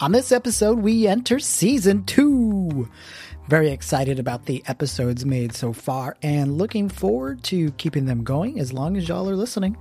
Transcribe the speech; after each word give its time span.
On 0.00 0.12
this 0.12 0.32
episode, 0.32 0.78
we 0.78 1.06
enter 1.06 1.38
season 1.38 2.04
two. 2.04 2.88
Very 3.48 3.70
excited 3.70 4.18
about 4.18 4.46
the 4.46 4.62
episodes 4.66 5.26
made 5.26 5.52
so 5.54 5.74
far 5.74 6.16
and 6.22 6.56
looking 6.56 6.88
forward 6.88 7.42
to 7.44 7.70
keeping 7.72 8.06
them 8.06 8.24
going 8.24 8.58
as 8.58 8.72
long 8.72 8.96
as 8.96 9.06
y'all 9.06 9.28
are 9.28 9.36
listening. 9.36 9.76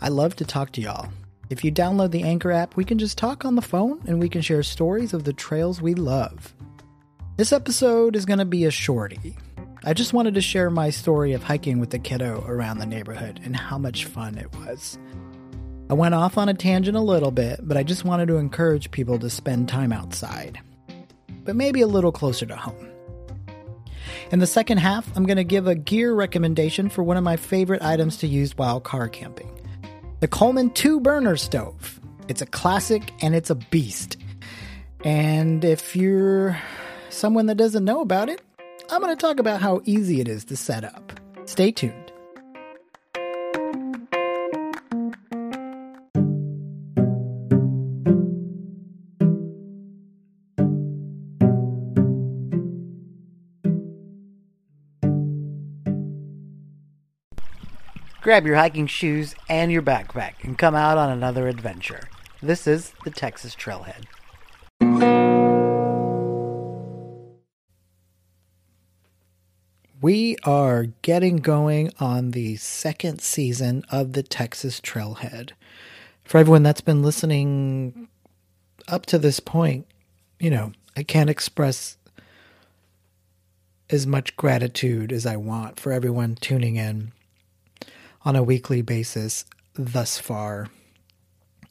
I 0.00 0.10
love 0.10 0.36
to 0.36 0.44
talk 0.44 0.70
to 0.72 0.80
y'all. 0.80 1.08
If 1.50 1.64
you 1.64 1.72
download 1.72 2.12
the 2.12 2.22
Anchor 2.22 2.52
app, 2.52 2.76
we 2.76 2.84
can 2.84 2.98
just 2.98 3.18
talk 3.18 3.44
on 3.44 3.56
the 3.56 3.60
phone 3.60 4.00
and 4.06 4.20
we 4.20 4.28
can 4.28 4.42
share 4.42 4.62
stories 4.62 5.12
of 5.12 5.24
the 5.24 5.32
trails 5.32 5.82
we 5.82 5.94
love. 5.94 6.54
This 7.36 7.52
episode 7.52 8.14
is 8.14 8.26
going 8.26 8.38
to 8.38 8.44
be 8.44 8.64
a 8.64 8.70
shorty. 8.70 9.36
I 9.82 9.92
just 9.92 10.12
wanted 10.12 10.34
to 10.34 10.40
share 10.40 10.70
my 10.70 10.90
story 10.90 11.32
of 11.32 11.42
hiking 11.42 11.80
with 11.80 11.90
the 11.90 11.98
kiddo 11.98 12.44
around 12.46 12.78
the 12.78 12.86
neighborhood 12.86 13.40
and 13.42 13.56
how 13.56 13.76
much 13.76 14.04
fun 14.04 14.38
it 14.38 14.54
was. 14.54 15.00
I 15.90 15.94
went 15.94 16.14
off 16.14 16.36
on 16.36 16.50
a 16.50 16.54
tangent 16.54 16.96
a 16.96 17.00
little 17.00 17.30
bit, 17.30 17.60
but 17.62 17.76
I 17.78 17.82
just 17.82 18.04
wanted 18.04 18.26
to 18.28 18.36
encourage 18.36 18.90
people 18.90 19.18
to 19.20 19.30
spend 19.30 19.68
time 19.68 19.90
outside, 19.90 20.60
but 21.44 21.56
maybe 21.56 21.80
a 21.80 21.86
little 21.86 22.12
closer 22.12 22.44
to 22.44 22.56
home. 22.56 22.88
In 24.30 24.38
the 24.38 24.46
second 24.46 24.78
half, 24.78 25.10
I'm 25.16 25.24
going 25.24 25.38
to 25.38 25.44
give 25.44 25.66
a 25.66 25.74
gear 25.74 26.12
recommendation 26.12 26.90
for 26.90 27.02
one 27.02 27.16
of 27.16 27.24
my 27.24 27.36
favorite 27.36 27.80
items 27.80 28.18
to 28.18 28.26
use 28.26 28.56
while 28.56 28.80
car 28.80 29.08
camping 29.08 29.50
the 30.20 30.28
Coleman 30.28 30.70
2 30.70 31.00
burner 31.00 31.36
stove. 31.36 32.00
It's 32.26 32.42
a 32.42 32.46
classic 32.46 33.12
and 33.22 33.34
it's 33.34 33.50
a 33.50 33.54
beast. 33.54 34.16
And 35.04 35.64
if 35.64 35.94
you're 35.94 36.58
someone 37.08 37.46
that 37.46 37.54
doesn't 37.54 37.84
know 37.84 38.00
about 38.00 38.28
it, 38.28 38.42
I'm 38.90 39.00
going 39.00 39.16
to 39.16 39.20
talk 39.20 39.38
about 39.38 39.60
how 39.60 39.80
easy 39.84 40.20
it 40.20 40.28
is 40.28 40.44
to 40.46 40.56
set 40.56 40.82
up. 40.84 41.12
Stay 41.46 41.70
tuned. 41.70 42.07
Grab 58.28 58.44
your 58.44 58.56
hiking 58.56 58.86
shoes 58.86 59.34
and 59.48 59.72
your 59.72 59.80
backpack 59.80 60.44
and 60.44 60.58
come 60.58 60.74
out 60.74 60.98
on 60.98 61.08
another 61.08 61.48
adventure. 61.48 62.10
This 62.42 62.66
is 62.66 62.92
the 63.02 63.10
Texas 63.10 63.56
Trailhead. 63.56 64.04
We 70.02 70.36
are 70.44 70.88
getting 71.00 71.36
going 71.38 71.90
on 71.98 72.32
the 72.32 72.56
second 72.56 73.22
season 73.22 73.82
of 73.90 74.12
the 74.12 74.22
Texas 74.22 74.78
Trailhead. 74.78 75.52
For 76.22 76.36
everyone 76.36 76.64
that's 76.64 76.82
been 76.82 77.02
listening 77.02 78.08
up 78.88 79.06
to 79.06 79.16
this 79.16 79.40
point, 79.40 79.86
you 80.38 80.50
know, 80.50 80.72
I 80.94 81.02
can't 81.02 81.30
express 81.30 81.96
as 83.88 84.06
much 84.06 84.36
gratitude 84.36 85.12
as 85.12 85.24
I 85.24 85.36
want 85.36 85.80
for 85.80 85.92
everyone 85.92 86.34
tuning 86.34 86.76
in 86.76 87.12
on 88.24 88.36
a 88.36 88.42
weekly 88.42 88.82
basis 88.82 89.44
thus 89.74 90.18
far. 90.18 90.68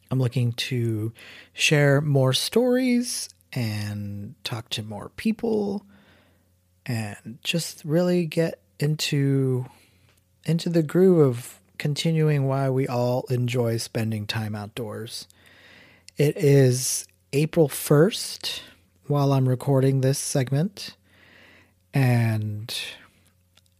I'm 0.09 0.19
looking 0.19 0.53
to 0.53 1.11
share 1.53 2.01
more 2.01 2.33
stories 2.33 3.29
and 3.53 4.35
talk 4.43 4.69
to 4.69 4.83
more 4.83 5.09
people 5.09 5.85
and 6.85 7.39
just 7.43 7.83
really 7.83 8.25
get 8.25 8.59
into 8.79 9.65
into 10.45 10.69
the 10.69 10.83
groove 10.83 11.19
of 11.19 11.59
continuing 11.77 12.47
why 12.47 12.69
we 12.69 12.87
all 12.87 13.25
enjoy 13.29 13.77
spending 13.77 14.25
time 14.25 14.55
outdoors. 14.55 15.27
It 16.15 16.37
is 16.37 17.05
April 17.33 17.67
1st 17.67 18.61
while 19.07 19.33
I'm 19.33 19.47
recording 19.47 20.01
this 20.01 20.17
segment 20.17 20.95
and 21.93 22.73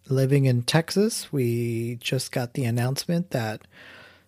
living 0.09 0.45
in 0.45 0.63
Texas, 0.63 1.31
we 1.31 1.97
just 2.00 2.31
got 2.31 2.53
the 2.53 2.66
announcement 2.66 3.31
that 3.31 3.62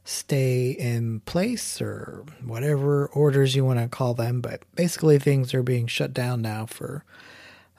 stay 0.03 0.71
in 0.71 1.19
place 1.21 1.81
or 1.81 2.23
whatever 2.43 3.07
orders 3.07 3.55
you 3.55 3.63
want 3.63 3.79
to 3.79 3.87
call 3.87 4.13
them, 4.13 4.41
but 4.41 4.63
basically 4.75 5.19
things 5.19 5.53
are 5.53 5.63
being 5.63 5.87
shut 5.87 6.13
down 6.13 6.41
now 6.41 6.65
for 6.65 7.03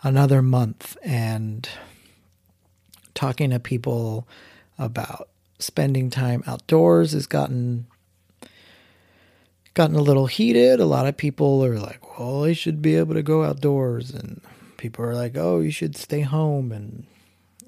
another 0.02 0.40
month 0.40 0.96
and 1.02 1.68
talking 3.14 3.50
to 3.50 3.58
people 3.58 4.26
about 4.78 5.28
spending 5.58 6.08
time 6.08 6.42
outdoors 6.46 7.12
has 7.12 7.26
gotten 7.26 7.86
gotten 9.74 9.96
a 9.96 10.02
little 10.02 10.26
heated. 10.26 10.80
A 10.80 10.86
lot 10.86 11.06
of 11.06 11.16
people 11.16 11.64
are 11.64 11.78
like, 11.78 12.18
"Well, 12.18 12.44
I 12.44 12.52
should 12.54 12.80
be 12.80 12.96
able 12.96 13.14
to 13.14 13.22
go 13.22 13.44
outdoors." 13.44 14.10
And 14.10 14.40
people 14.78 15.04
are 15.04 15.14
like, 15.14 15.36
"Oh, 15.36 15.60
you 15.60 15.70
should 15.70 15.96
stay 15.96 16.22
home." 16.22 16.72
And 16.72 17.06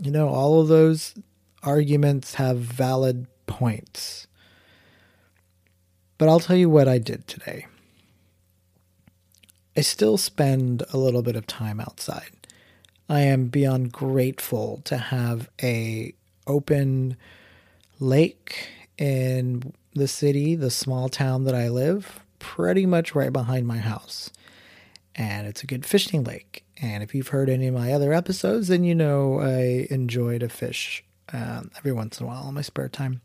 you 0.00 0.10
know, 0.10 0.28
all 0.28 0.60
of 0.60 0.69
those 0.69 1.14
arguments 1.62 2.34
have 2.34 2.58
valid 2.58 3.26
points. 3.47 4.26
But 6.19 6.28
I'll 6.28 6.41
tell 6.41 6.56
you 6.56 6.70
what 6.70 6.88
I 6.88 6.98
did 6.98 7.26
today. 7.26 7.66
I 9.76 9.80
still 9.80 10.19
spend 10.19 10.82
a 10.92 10.98
little 10.98 11.22
bit 11.22 11.36
of 11.36 11.47
time 11.47 11.80
outside. 11.80 12.30
I 13.08 13.20
am 13.20 13.47
beyond 13.47 13.92
grateful 13.92 14.80
to 14.84 14.97
have 14.97 15.48
a 15.62 16.14
open 16.47 17.16
lake 17.98 18.69
in 18.98 19.72
the 19.94 20.09
city, 20.09 20.54
the 20.54 20.70
small 20.70 21.09
town 21.09 21.44
that 21.44 21.54
I 21.54 21.69
live, 21.69 22.20
pretty 22.38 22.86
much 22.86 23.14
right 23.14 23.32
behind 23.32 23.66
my 23.66 23.78
house. 23.78 24.30
And 25.14 25.47
it's 25.47 25.62
a 25.62 25.66
good 25.66 25.84
fishing 25.84 26.24
lake. 26.24 26.64
And 26.82 27.04
if 27.04 27.15
you've 27.15 27.28
heard 27.28 27.48
any 27.48 27.69
of 27.69 27.75
my 27.75 27.93
other 27.93 28.12
episodes, 28.12 28.66
then 28.66 28.82
you 28.82 28.94
know 28.94 29.38
I 29.38 29.87
enjoy 29.88 30.41
to 30.41 30.48
fish 30.48 31.04
um, 31.32 31.70
every 31.78 31.93
once 31.93 32.19
in 32.19 32.26
a 32.26 32.28
while 32.28 32.48
in 32.48 32.54
my 32.54 32.62
spare 32.62 32.88
time. 32.88 33.20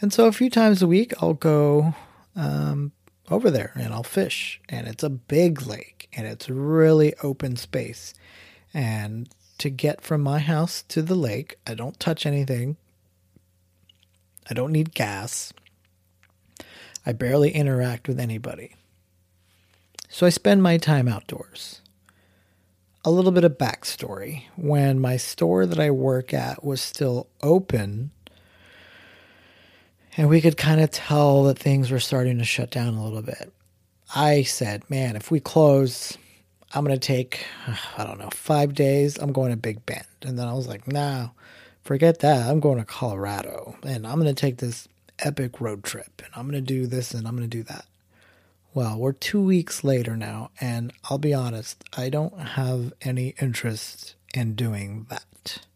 And 0.00 0.12
so 0.12 0.26
a 0.26 0.32
few 0.32 0.48
times 0.48 0.82
a 0.82 0.86
week, 0.86 1.12
I'll 1.20 1.34
go 1.34 1.94
um, 2.36 2.92
over 3.28 3.50
there 3.50 3.72
and 3.74 3.92
I'll 3.92 4.04
fish. 4.04 4.60
And 4.68 4.86
it's 4.86 5.02
a 5.02 5.10
big 5.10 5.66
lake 5.66 6.08
and 6.12 6.28
it's 6.28 6.48
really 6.48 7.12
open 7.24 7.56
space. 7.56 8.14
And 8.72 9.28
to 9.58 9.68
get 9.68 10.00
from 10.00 10.20
my 10.20 10.38
house 10.38 10.82
to 10.82 11.02
the 11.02 11.16
lake, 11.16 11.58
I 11.66 11.74
don't 11.74 11.98
touch 11.98 12.24
anything. 12.24 12.76
I 14.48 14.54
don't 14.54 14.72
need 14.72 14.94
gas. 14.94 15.52
I 17.04 17.12
barely 17.12 17.50
interact 17.50 18.06
with 18.06 18.20
anybody. 18.20 18.76
So 20.12 20.26
I 20.26 20.30
spend 20.30 20.60
my 20.60 20.76
time 20.76 21.06
outdoors. 21.06 21.82
A 23.04 23.12
little 23.12 23.30
bit 23.30 23.44
of 23.44 23.56
backstory. 23.56 24.42
When 24.56 24.98
my 24.98 25.16
store 25.16 25.66
that 25.66 25.78
I 25.78 25.92
work 25.92 26.34
at 26.34 26.64
was 26.64 26.80
still 26.80 27.28
open, 27.44 28.10
and 30.16 30.28
we 30.28 30.40
could 30.40 30.56
kind 30.56 30.80
of 30.80 30.90
tell 30.90 31.44
that 31.44 31.60
things 31.60 31.92
were 31.92 32.00
starting 32.00 32.38
to 32.38 32.44
shut 32.44 32.72
down 32.72 32.94
a 32.94 33.04
little 33.04 33.22
bit, 33.22 33.52
I 34.12 34.42
said, 34.42 34.82
man, 34.90 35.14
if 35.14 35.30
we 35.30 35.38
close, 35.38 36.18
I'm 36.74 36.84
going 36.84 36.98
to 36.98 37.06
take, 37.06 37.46
I 37.96 38.04
don't 38.04 38.18
know, 38.18 38.30
five 38.30 38.74
days. 38.74 39.16
I'm 39.16 39.32
going 39.32 39.52
to 39.52 39.56
Big 39.56 39.86
Bend. 39.86 40.06
And 40.22 40.36
then 40.36 40.48
I 40.48 40.54
was 40.54 40.66
like, 40.66 40.88
nah, 40.88 41.28
forget 41.82 42.18
that. 42.18 42.50
I'm 42.50 42.58
going 42.58 42.78
to 42.78 42.84
Colorado 42.84 43.76
and 43.84 44.04
I'm 44.04 44.20
going 44.20 44.26
to 44.26 44.34
take 44.34 44.56
this 44.56 44.88
epic 45.20 45.60
road 45.60 45.84
trip 45.84 46.20
and 46.24 46.34
I'm 46.34 46.50
going 46.50 46.62
to 46.62 46.74
do 46.74 46.88
this 46.88 47.14
and 47.14 47.28
I'm 47.28 47.36
going 47.36 47.48
to 47.48 47.56
do 47.56 47.62
that. 47.62 47.84
Well, 48.72 48.98
we're 48.98 49.12
two 49.12 49.42
weeks 49.42 49.82
later 49.82 50.16
now, 50.16 50.50
and 50.60 50.92
I'll 51.08 51.18
be 51.18 51.34
honest, 51.34 51.82
I 51.96 52.08
don't 52.08 52.38
have 52.38 52.92
any 53.02 53.34
interest 53.40 54.14
in 54.32 54.54
doing 54.54 55.06
that. 55.10 55.66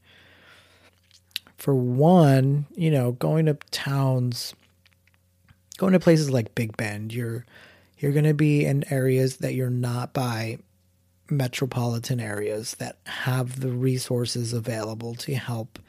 For 1.57 1.75
one, 1.75 2.67
you 2.77 2.93
know, 2.93 3.13
going 3.13 3.47
to 3.47 3.55
towns, 3.73 4.55
going 5.77 5.93
to 5.93 5.99
places 5.99 6.31
like 6.31 6.55
Big 6.55 6.77
Bend, 6.77 7.13
you're 7.13 7.45
you're 7.99 8.13
going 8.13 8.27
to 8.27 8.35
be 8.35 8.65
in 8.65 8.85
areas 8.93 9.39
that 9.39 9.55
you're 9.55 9.71
not 9.71 10.13
by 10.13 10.59
metropolitan 11.31 12.21
areas 12.21 12.75
that 12.75 12.99
have 13.07 13.61
the 13.61 13.71
resources 13.71 14.53
available 14.53 15.15
to 15.15 15.35
help 15.35 15.81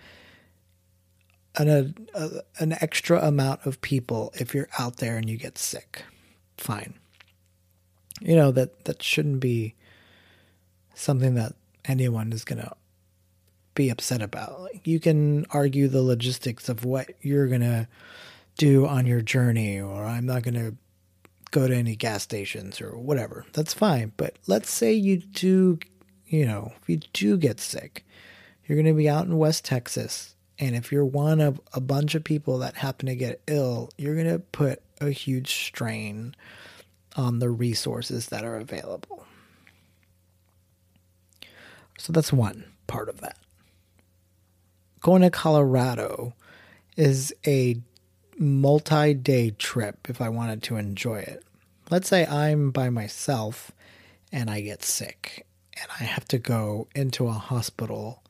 an 1.57 1.93
a, 2.15 2.41
an 2.57 2.73
extra 2.81 3.21
amount 3.21 3.65
of 3.65 3.81
people 3.81 4.33
if 4.39 4.55
you're 4.55 4.69
out 4.79 4.97
there 4.97 5.17
and 5.17 5.29
you 5.29 5.37
get 5.37 5.57
sick 5.57 6.03
fine. 6.57 6.93
You 8.21 8.35
know 8.35 8.51
that 8.51 8.85
that 8.85 9.03
shouldn't 9.03 9.39
be 9.39 9.75
something 10.93 11.35
that 11.35 11.53
anyone 11.83 12.31
is 12.31 12.45
going 12.45 12.61
to 12.61 12.71
be 13.73 13.89
upset 13.89 14.21
about. 14.21 14.61
Like 14.61 14.87
you 14.87 14.99
can 14.99 15.45
argue 15.49 15.87
the 15.87 16.01
logistics 16.01 16.69
of 16.69 16.85
what 16.85 17.11
you're 17.21 17.47
going 17.47 17.61
to 17.61 17.87
do 18.57 18.87
on 18.87 19.05
your 19.05 19.21
journey 19.21 19.79
or 19.81 20.05
I'm 20.05 20.25
not 20.25 20.43
going 20.43 20.53
to 20.53 20.75
go 21.51 21.67
to 21.67 21.75
any 21.75 21.95
gas 21.95 22.23
stations 22.23 22.79
or 22.79 22.97
whatever. 22.97 23.45
That's 23.53 23.73
fine, 23.73 24.13
but 24.15 24.37
let's 24.47 24.69
say 24.71 24.93
you 24.93 25.17
do, 25.17 25.79
you 26.25 26.45
know, 26.45 26.71
if 26.81 26.89
you 26.89 26.97
do 27.11 27.37
get 27.37 27.59
sick, 27.59 28.05
you're 28.65 28.77
going 28.77 28.85
to 28.85 28.93
be 28.93 29.09
out 29.09 29.25
in 29.25 29.37
West 29.37 29.65
Texas 29.65 30.35
and 30.57 30.75
if 30.75 30.91
you're 30.91 31.05
one 31.05 31.41
of 31.41 31.59
a 31.73 31.81
bunch 31.81 32.15
of 32.15 32.23
people 32.23 32.59
that 32.59 32.75
happen 32.75 33.07
to 33.07 33.15
get 33.15 33.41
ill, 33.47 33.89
you're 33.97 34.15
going 34.15 34.31
to 34.31 34.39
put 34.39 34.81
a 35.01 35.09
huge 35.09 35.53
strain 35.53 36.35
on 37.15 37.39
the 37.39 37.49
resources 37.49 38.27
that 38.27 38.43
are 38.43 38.57
available. 38.57 39.25
So 41.97 42.11
that's 42.13 42.33
one 42.33 42.65
part 42.87 43.09
of 43.09 43.21
that. 43.21 43.37
Going 45.01 45.21
to 45.21 45.29
Colorado 45.29 46.33
is 46.97 47.33
a 47.45 47.77
multi 48.37 49.13
day 49.13 49.51
trip 49.51 50.09
if 50.09 50.21
I 50.21 50.29
wanted 50.29 50.63
to 50.63 50.77
enjoy 50.77 51.19
it. 51.19 51.43
Let's 51.89 52.09
say 52.09 52.25
I'm 52.25 52.71
by 52.71 52.89
myself 52.89 53.71
and 54.31 54.49
I 54.49 54.61
get 54.61 54.83
sick 54.83 55.45
and 55.79 55.87
I 55.99 56.03
have 56.03 56.25
to 56.29 56.37
go 56.37 56.87
into 56.95 57.27
a 57.27 57.33
hospital. 57.33 58.23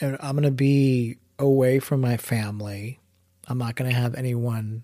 And 0.00 0.16
I'm 0.20 0.36
going 0.36 0.44
to 0.44 0.50
be 0.50 1.16
away 1.38 1.80
from 1.80 2.00
my 2.00 2.16
family. 2.16 3.00
I'm 3.48 3.58
not 3.58 3.74
going 3.74 3.90
to 3.90 3.96
have 3.96 4.14
anyone 4.14 4.82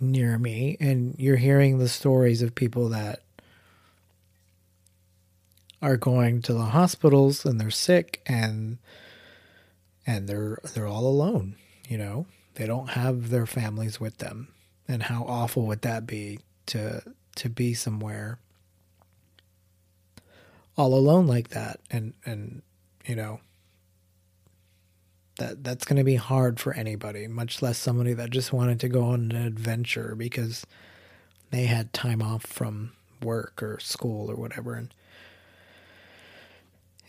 near 0.00 0.38
me. 0.38 0.76
And 0.80 1.14
you're 1.18 1.36
hearing 1.36 1.78
the 1.78 1.88
stories 1.88 2.40
of 2.40 2.54
people 2.54 2.88
that 2.90 3.22
are 5.82 5.96
going 5.96 6.42
to 6.42 6.52
the 6.52 6.66
hospitals 6.66 7.44
and 7.44 7.60
they're 7.60 7.70
sick 7.70 8.22
and 8.26 8.78
and 10.06 10.28
they're 10.28 10.58
they're 10.74 10.86
all 10.86 11.06
alone, 11.06 11.56
you 11.88 11.98
know. 11.98 12.26
They 12.54 12.66
don't 12.66 12.90
have 12.90 13.30
their 13.30 13.46
families 13.46 14.00
with 14.00 14.18
them. 14.18 14.48
And 14.88 15.04
how 15.04 15.24
awful 15.24 15.66
would 15.66 15.82
that 15.82 16.06
be 16.06 16.40
to 16.66 17.02
to 17.36 17.48
be 17.48 17.74
somewhere 17.74 18.38
all 20.76 20.94
alone 20.94 21.26
like 21.26 21.48
that 21.48 21.80
and 21.90 22.14
and 22.24 22.62
you 23.04 23.16
know 23.16 23.40
that 25.38 25.64
that's 25.64 25.84
going 25.84 25.96
to 25.96 26.04
be 26.04 26.16
hard 26.16 26.60
for 26.60 26.72
anybody 26.74 27.26
much 27.26 27.62
less 27.62 27.78
somebody 27.78 28.12
that 28.12 28.30
just 28.30 28.52
wanted 28.52 28.78
to 28.80 28.88
go 28.88 29.04
on 29.04 29.32
an 29.32 29.36
adventure 29.36 30.14
because 30.14 30.66
they 31.50 31.64
had 31.64 31.92
time 31.92 32.22
off 32.22 32.44
from 32.44 32.92
work 33.22 33.62
or 33.62 33.78
school 33.80 34.30
or 34.30 34.36
whatever 34.36 34.74
and 34.74 34.92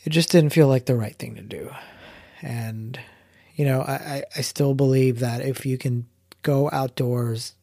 it 0.04 0.12
just 0.12 0.32
didn't 0.32 0.52
feel 0.52 0.68
like 0.68 0.86
the 0.86 0.96
right 0.96 1.18
thing 1.18 1.36
to 1.36 1.42
do 1.42 1.70
and 2.42 3.00
you 3.56 3.66
know 3.66 3.82
i 3.82 4.24
i 4.36 4.42
still 4.42 4.74
believe 4.74 5.20
that 5.20 5.42
if 5.42 5.66
you 5.66 5.78
can 5.78 6.06
go 6.42 6.70
outdoors 6.72 7.54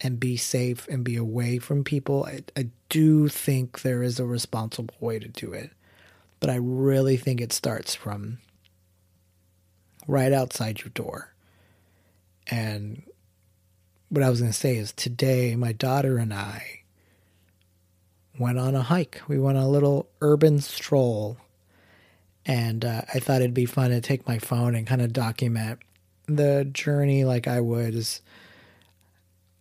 and 0.00 0.20
be 0.20 0.36
safe 0.36 0.86
and 0.88 1.04
be 1.04 1.16
away 1.16 1.58
from 1.58 1.84
people. 1.84 2.24
I, 2.24 2.40
I 2.56 2.68
do 2.88 3.28
think 3.28 3.82
there 3.82 4.02
is 4.02 4.18
a 4.18 4.26
responsible 4.26 4.94
way 5.00 5.18
to 5.18 5.28
do 5.28 5.52
it, 5.52 5.70
but 6.40 6.50
I 6.50 6.56
really 6.56 7.16
think 7.16 7.40
it 7.40 7.52
starts 7.52 7.94
from 7.94 8.38
right 10.06 10.32
outside 10.32 10.80
your 10.80 10.90
door. 10.90 11.34
And 12.46 13.02
what 14.08 14.22
I 14.22 14.30
was 14.30 14.40
going 14.40 14.52
to 14.52 14.58
say 14.58 14.76
is 14.76 14.92
today, 14.92 15.56
my 15.56 15.72
daughter 15.72 16.18
and 16.18 16.32
I 16.32 16.82
went 18.38 18.58
on 18.58 18.74
a 18.74 18.82
hike. 18.82 19.22
We 19.28 19.38
went 19.38 19.58
on 19.58 19.64
a 19.64 19.68
little 19.68 20.08
urban 20.20 20.60
stroll. 20.60 21.38
And 22.46 22.84
uh, 22.84 23.02
I 23.12 23.20
thought 23.20 23.40
it'd 23.40 23.54
be 23.54 23.64
fun 23.64 23.90
to 23.90 24.00
take 24.00 24.28
my 24.28 24.38
phone 24.38 24.74
and 24.74 24.86
kind 24.86 25.00
of 25.00 25.12
document 25.12 25.80
the 26.26 26.68
journey 26.70 27.24
like 27.24 27.46
I 27.46 27.60
would 27.60 27.94
as 27.94 28.22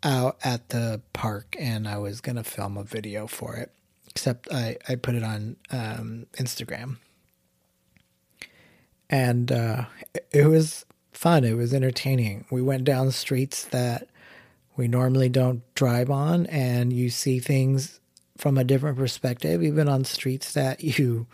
out 0.02 0.38
at 0.44 0.70
the 0.70 1.02
park 1.14 1.56
and 1.60 1.88
I 1.88 1.98
was 1.98 2.22
going 2.22 2.36
to 2.36 2.44
film 2.44 2.78
a 2.78 2.84
video 2.84 3.28
for 3.28 3.56
it, 3.56 3.72
except 4.10 4.52
I, 4.52 4.78
I 4.88 4.96
put 4.96 5.16
it 5.16 5.24
on 5.24 5.56
um, 5.72 6.28
Instagram. 6.34 6.98
And 9.14 9.52
uh, 9.52 9.86
it 10.32 10.48
was 10.48 10.86
fun. 11.12 11.44
It 11.44 11.56
was 11.56 11.72
entertaining. 11.72 12.46
We 12.50 12.64
went 12.64 12.84
down 12.84 13.12
streets 13.12 13.64
that 13.66 14.08
we 14.76 14.88
normally 14.88 15.30
don't 15.30 15.62
drive 15.76 16.10
on, 16.10 16.48
and 16.48 16.92
you 16.92 17.12
see 17.12 17.38
things 17.38 18.00
from 18.38 18.58
a 18.58 18.64
different 18.64 18.98
perspective, 18.98 19.62
even 19.62 19.88
on 19.88 20.04
streets 20.04 20.54
that 20.54 20.84
you 20.84 21.28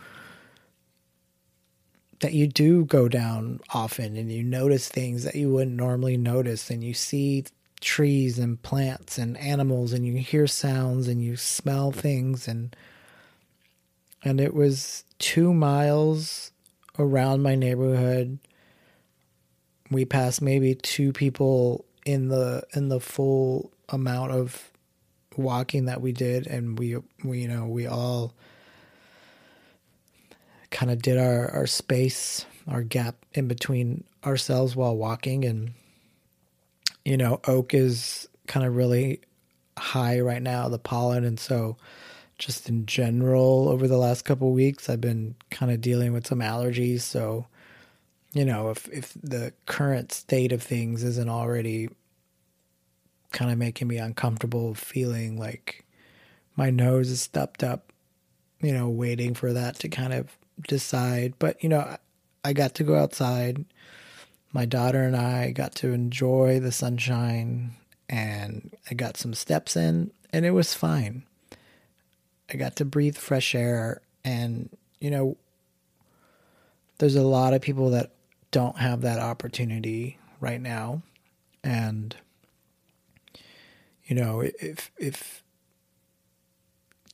that 2.19 2.33
you 2.33 2.47
do 2.47 2.83
go 2.83 3.07
down 3.07 3.61
often 3.73 4.17
and 4.17 4.29
you 4.29 4.43
notice 4.43 4.89
things 4.89 5.23
that 5.23 5.35
you 5.35 5.49
wouldn't 5.49 5.77
normally 5.77 6.17
notice 6.17 6.69
and 6.69 6.83
you 6.83 6.93
see 6.93 7.45
trees 7.79 8.37
and 8.37 8.61
plants 8.61 9.17
and 9.17 9.37
animals 9.37 9.93
and 9.93 10.05
you 10.05 10.17
hear 10.17 10.45
sounds 10.45 11.07
and 11.07 11.23
you 11.23 11.37
smell 11.37 11.93
things 11.93 12.45
and 12.45 12.75
and 14.21 14.41
it 14.41 14.53
was 14.53 15.05
2 15.19 15.53
miles 15.53 16.51
around 17.00 17.42
my 17.42 17.56
neighborhood 17.56 18.38
we 19.90 20.06
passed 20.06 20.42
maybe 20.42 20.75
two 20.75 21.12
people 21.12 21.86
in 22.06 22.28
the 22.28 22.62
in 22.74 22.90
the 22.90 23.00
full 23.00 23.72
amount 23.90 24.31
of 24.31 24.72
walking 25.38 25.86
that 25.86 26.01
we 26.01 26.12
did 26.12 26.46
and 26.46 26.78
we 26.78 26.98
we 27.24 27.42
you 27.42 27.48
know 27.48 27.66
we 27.66 27.88
all 27.88 28.34
kind 30.69 30.92
of 30.92 31.01
did 31.01 31.18
our 31.18 31.50
our 31.51 31.66
space 31.66 32.46
our 32.68 32.84
gap 32.84 33.16
in 33.34 33.48
between 33.48 34.04
ourselves 34.25 34.75
while 34.75 34.96
walking 34.96 35.46
and 35.46 35.72
you 37.06 37.18
know, 37.18 37.40
oak 37.48 37.74
is 37.74 38.28
kind 38.48 38.66
of 38.66 38.75
really 38.75 39.22
high 39.78 40.19
right 40.19 40.42
now, 40.42 40.69
the 40.69 40.78
pollen. 40.78 41.24
And 41.24 41.40
so, 41.40 41.78
just 42.39 42.69
in 42.69 42.86
general, 42.86 43.69
over 43.69 43.88
the 43.88 43.97
last 43.97 44.24
couple 44.24 44.51
weeks, 44.51 44.89
I've 44.89 45.01
been 45.01 45.36
kind 45.51 45.71
of 45.71 45.81
dealing 45.81 46.13
with 46.13 46.25
some 46.25 46.39
allergies. 46.39 47.01
So, 47.01 47.45
you 48.33 48.45
know, 48.45 48.69
if, 48.69 48.88
if 48.88 49.13
the 49.21 49.53
current 49.65 50.12
state 50.13 50.51
of 50.51 50.63
things 50.63 51.03
isn't 51.03 51.30
already 51.30 51.89
kind 53.31 53.51
of 53.51 53.57
making 53.57 53.89
me 53.89 53.97
uncomfortable, 53.97 54.74
feeling 54.74 55.38
like 55.38 55.86
my 56.56 56.69
nose 56.69 57.12
is 57.12 57.21
stuffed 57.21 57.62
up, 57.62 57.91
you 58.62 58.71
know, 58.71 58.89
waiting 58.89 59.33
for 59.33 59.53
that 59.53 59.75
to 59.80 59.89
kind 59.89 60.13
of 60.13 60.36
decide. 60.68 61.33
But, 61.39 61.62
you 61.62 61.69
know, 61.69 61.97
I 62.44 62.53
got 62.53 62.74
to 62.75 62.83
go 62.83 62.95
outside 62.95 63.65
my 64.53 64.65
daughter 64.65 65.03
and 65.03 65.15
I 65.15 65.51
got 65.51 65.75
to 65.75 65.91
enjoy 65.91 66.59
the 66.59 66.71
sunshine 66.71 67.75
and 68.07 68.74
I 68.89 68.94
got 68.94 69.18
some 69.18 69.33
steps 69.33 69.75
in 69.75 70.12
and 70.31 70.45
it 70.45 70.51
was 70.51 70.74
fine. 70.74 71.24
I 72.51 72.57
got 72.57 72.75
to 72.78 72.86
breathe 72.86 73.18
fresh 73.18 73.54
air 73.54 74.01
and 74.24 74.69
you 75.00 75.12
know 75.12 75.38
there's 76.98 77.16
a 77.16 77.24
lot 77.24 77.54
of 77.54 77.62
people 77.62 77.92
that 77.92 78.12
don't 78.51 78.78
have 78.78 79.01
that 79.01 79.19
opportunity 79.19 80.18
right 80.39 80.62
now 80.62 81.01
and 81.63 82.15
you 84.06 84.15
know 84.15 84.41
if 84.41 84.91
if 84.98 85.44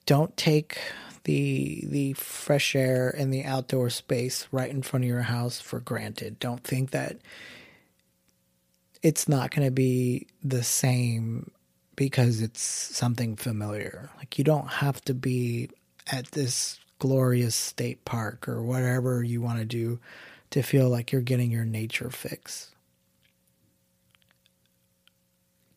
don't 0.05 0.35
take 0.37 0.77
the 1.25 1.83
the 1.87 2.13
fresh 2.13 2.75
air 2.75 3.09
and 3.09 3.33
the 3.33 3.43
outdoor 3.43 3.89
space 3.89 4.47
right 4.51 4.69
in 4.69 4.81
front 4.81 5.03
of 5.03 5.09
your 5.09 5.23
house 5.23 5.59
for 5.59 5.79
granted. 5.79 6.39
Don't 6.39 6.63
think 6.63 6.91
that 6.91 7.17
it's 9.01 9.27
not 9.27 9.51
going 9.51 9.67
to 9.67 9.71
be 9.71 10.27
the 10.43 10.63
same 10.63 11.51
because 11.95 12.41
it's 12.41 12.61
something 12.61 13.35
familiar. 13.35 14.09
Like 14.17 14.37
you 14.37 14.43
don't 14.43 14.67
have 14.67 15.03
to 15.05 15.13
be 15.13 15.69
at 16.11 16.31
this 16.31 16.79
glorious 16.99 17.55
state 17.55 18.05
park 18.05 18.47
or 18.47 18.61
whatever 18.61 19.23
you 19.23 19.41
want 19.41 19.59
to 19.59 19.65
do 19.65 19.99
to 20.51 20.61
feel 20.61 20.89
like 20.89 21.11
you're 21.11 21.21
getting 21.21 21.51
your 21.51 21.65
nature 21.65 22.09
fix. 22.09 22.71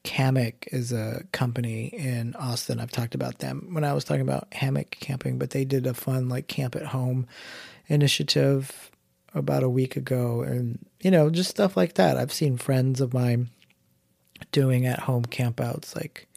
Kammok 0.05 0.55
is 0.73 0.93
a 0.93 1.25
company 1.33 1.87
in 1.87 2.35
Austin. 2.37 2.81
I've 2.81 2.93
talked 2.93 3.15
about 3.15 3.41
them 3.41 3.71
when 3.73 3.85
I 3.85 3.93
was 3.93 4.05
talking 4.05 4.23
about 4.23 4.53
hammock 4.55 4.91
camping, 5.01 5.39
but 5.39 5.51
they 5.51 5.65
did 5.65 5.87
a 5.87 5.95
fun 5.95 6.29
like 6.29 6.47
camp 6.47 6.77
at 6.77 6.87
home 6.87 7.27
initiative 7.89 8.91
about 9.35 9.63
a 9.63 9.69
week 9.69 9.97
ago 9.97 10.43
and 10.43 10.79
you 11.01 11.11
know, 11.11 11.31
just 11.31 11.51
stuff 11.51 11.77
like 11.77 11.95
that. 11.95 12.17
I've 12.17 12.33
seen 12.33 12.57
friends 12.57 13.01
of 13.01 13.15
mine 13.15 13.51
doing 14.52 14.87
at 14.87 15.00
home 15.00 15.25
campouts 15.25 15.95
like 15.95 16.28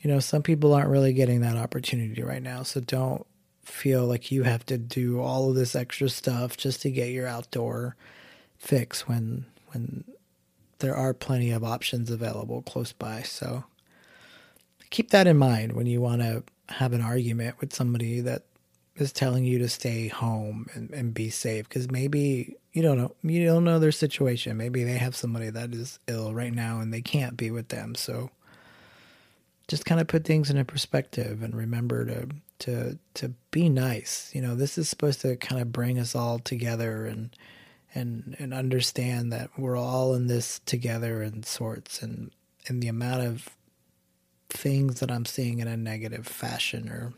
you 0.00 0.10
know, 0.10 0.20
some 0.20 0.42
people 0.42 0.74
aren't 0.74 0.90
really 0.90 1.12
getting 1.12 1.40
that 1.40 1.56
opportunity 1.56 2.22
right 2.22 2.42
now, 2.42 2.62
so 2.62 2.80
don't 2.80 3.26
feel 3.64 4.06
like 4.06 4.30
you 4.30 4.44
have 4.44 4.64
to 4.66 4.78
do 4.78 5.20
all 5.20 5.50
of 5.50 5.56
this 5.56 5.74
extra 5.74 6.08
stuff 6.08 6.56
just 6.56 6.80
to 6.82 6.90
get 6.90 7.10
your 7.10 7.26
outdoor 7.26 7.96
fix 8.56 9.06
when 9.06 9.44
when 9.72 10.04
there 10.78 10.96
are 10.96 11.12
plenty 11.12 11.50
of 11.50 11.64
options 11.64 12.10
available 12.10 12.62
close 12.62 12.92
by. 12.92 13.22
So 13.22 13.64
keep 14.90 15.10
that 15.10 15.26
in 15.26 15.36
mind 15.36 15.72
when 15.72 15.86
you 15.86 16.00
want 16.00 16.22
to 16.22 16.44
have 16.68 16.92
an 16.92 17.02
argument 17.02 17.60
with 17.60 17.74
somebody 17.74 18.20
that 18.20 18.44
is 19.00 19.12
telling 19.12 19.44
you 19.44 19.58
to 19.58 19.68
stay 19.68 20.08
home 20.08 20.66
and, 20.74 20.90
and 20.90 21.14
be 21.14 21.30
safe 21.30 21.68
because 21.68 21.90
maybe 21.90 22.56
you 22.72 22.82
don't 22.82 22.98
know 22.98 23.14
you 23.22 23.44
don't 23.44 23.64
know 23.64 23.78
their 23.78 23.92
situation. 23.92 24.56
Maybe 24.56 24.84
they 24.84 24.98
have 24.98 25.16
somebody 25.16 25.50
that 25.50 25.74
is 25.74 25.98
ill 26.06 26.34
right 26.34 26.52
now 26.52 26.80
and 26.80 26.92
they 26.92 27.02
can't 27.02 27.36
be 27.36 27.50
with 27.50 27.68
them. 27.68 27.94
So 27.94 28.30
just 29.68 29.84
kind 29.84 30.00
of 30.00 30.06
put 30.06 30.24
things 30.24 30.50
in 30.50 30.56
a 30.56 30.64
perspective 30.64 31.42
and 31.42 31.54
remember 31.54 32.04
to 32.06 32.28
to 32.60 32.98
to 33.14 33.28
be 33.50 33.68
nice. 33.68 34.30
You 34.34 34.42
know 34.42 34.54
this 34.54 34.78
is 34.78 34.88
supposed 34.88 35.20
to 35.22 35.36
kind 35.36 35.60
of 35.60 35.72
bring 35.72 35.98
us 35.98 36.14
all 36.14 36.38
together 36.38 37.06
and 37.06 37.30
and 37.94 38.36
and 38.38 38.52
understand 38.52 39.32
that 39.32 39.50
we're 39.56 39.76
all 39.76 40.14
in 40.14 40.26
this 40.26 40.60
together 40.60 41.22
in 41.22 41.42
sorts 41.42 42.02
and 42.02 42.30
and 42.66 42.82
the 42.82 42.88
amount 42.88 43.22
of 43.22 43.48
things 44.50 45.00
that 45.00 45.10
I'm 45.10 45.24
seeing 45.24 45.58
in 45.58 45.68
a 45.68 45.76
negative 45.76 46.26
fashion 46.26 46.88
are 46.88 47.12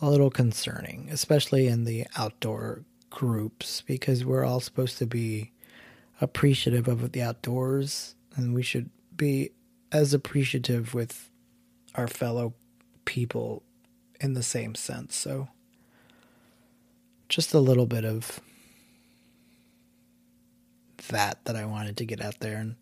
a 0.00 0.10
little 0.10 0.30
concerning, 0.30 1.08
especially 1.10 1.66
in 1.66 1.84
the 1.84 2.06
outdoor 2.16 2.84
groups, 3.10 3.82
because 3.82 4.24
we're 4.24 4.44
all 4.44 4.60
supposed 4.60 4.98
to 4.98 5.06
be 5.06 5.52
appreciative 6.20 6.88
of 6.88 7.12
the 7.12 7.22
outdoors 7.22 8.14
and 8.36 8.54
we 8.54 8.62
should 8.62 8.90
be 9.16 9.50
as 9.92 10.12
appreciative 10.12 10.94
with 10.94 11.30
our 11.94 12.08
fellow 12.08 12.54
people 13.04 13.62
in 14.20 14.34
the 14.34 14.42
same 14.42 14.74
sense. 14.74 15.14
So, 15.14 15.48
just 17.28 17.54
a 17.54 17.60
little 17.60 17.86
bit 17.86 18.04
of 18.04 18.40
that 21.08 21.44
that 21.44 21.56
I 21.56 21.64
wanted 21.64 21.96
to 21.98 22.04
get 22.04 22.20
out 22.20 22.40
there. 22.40 22.58
And 22.58 22.76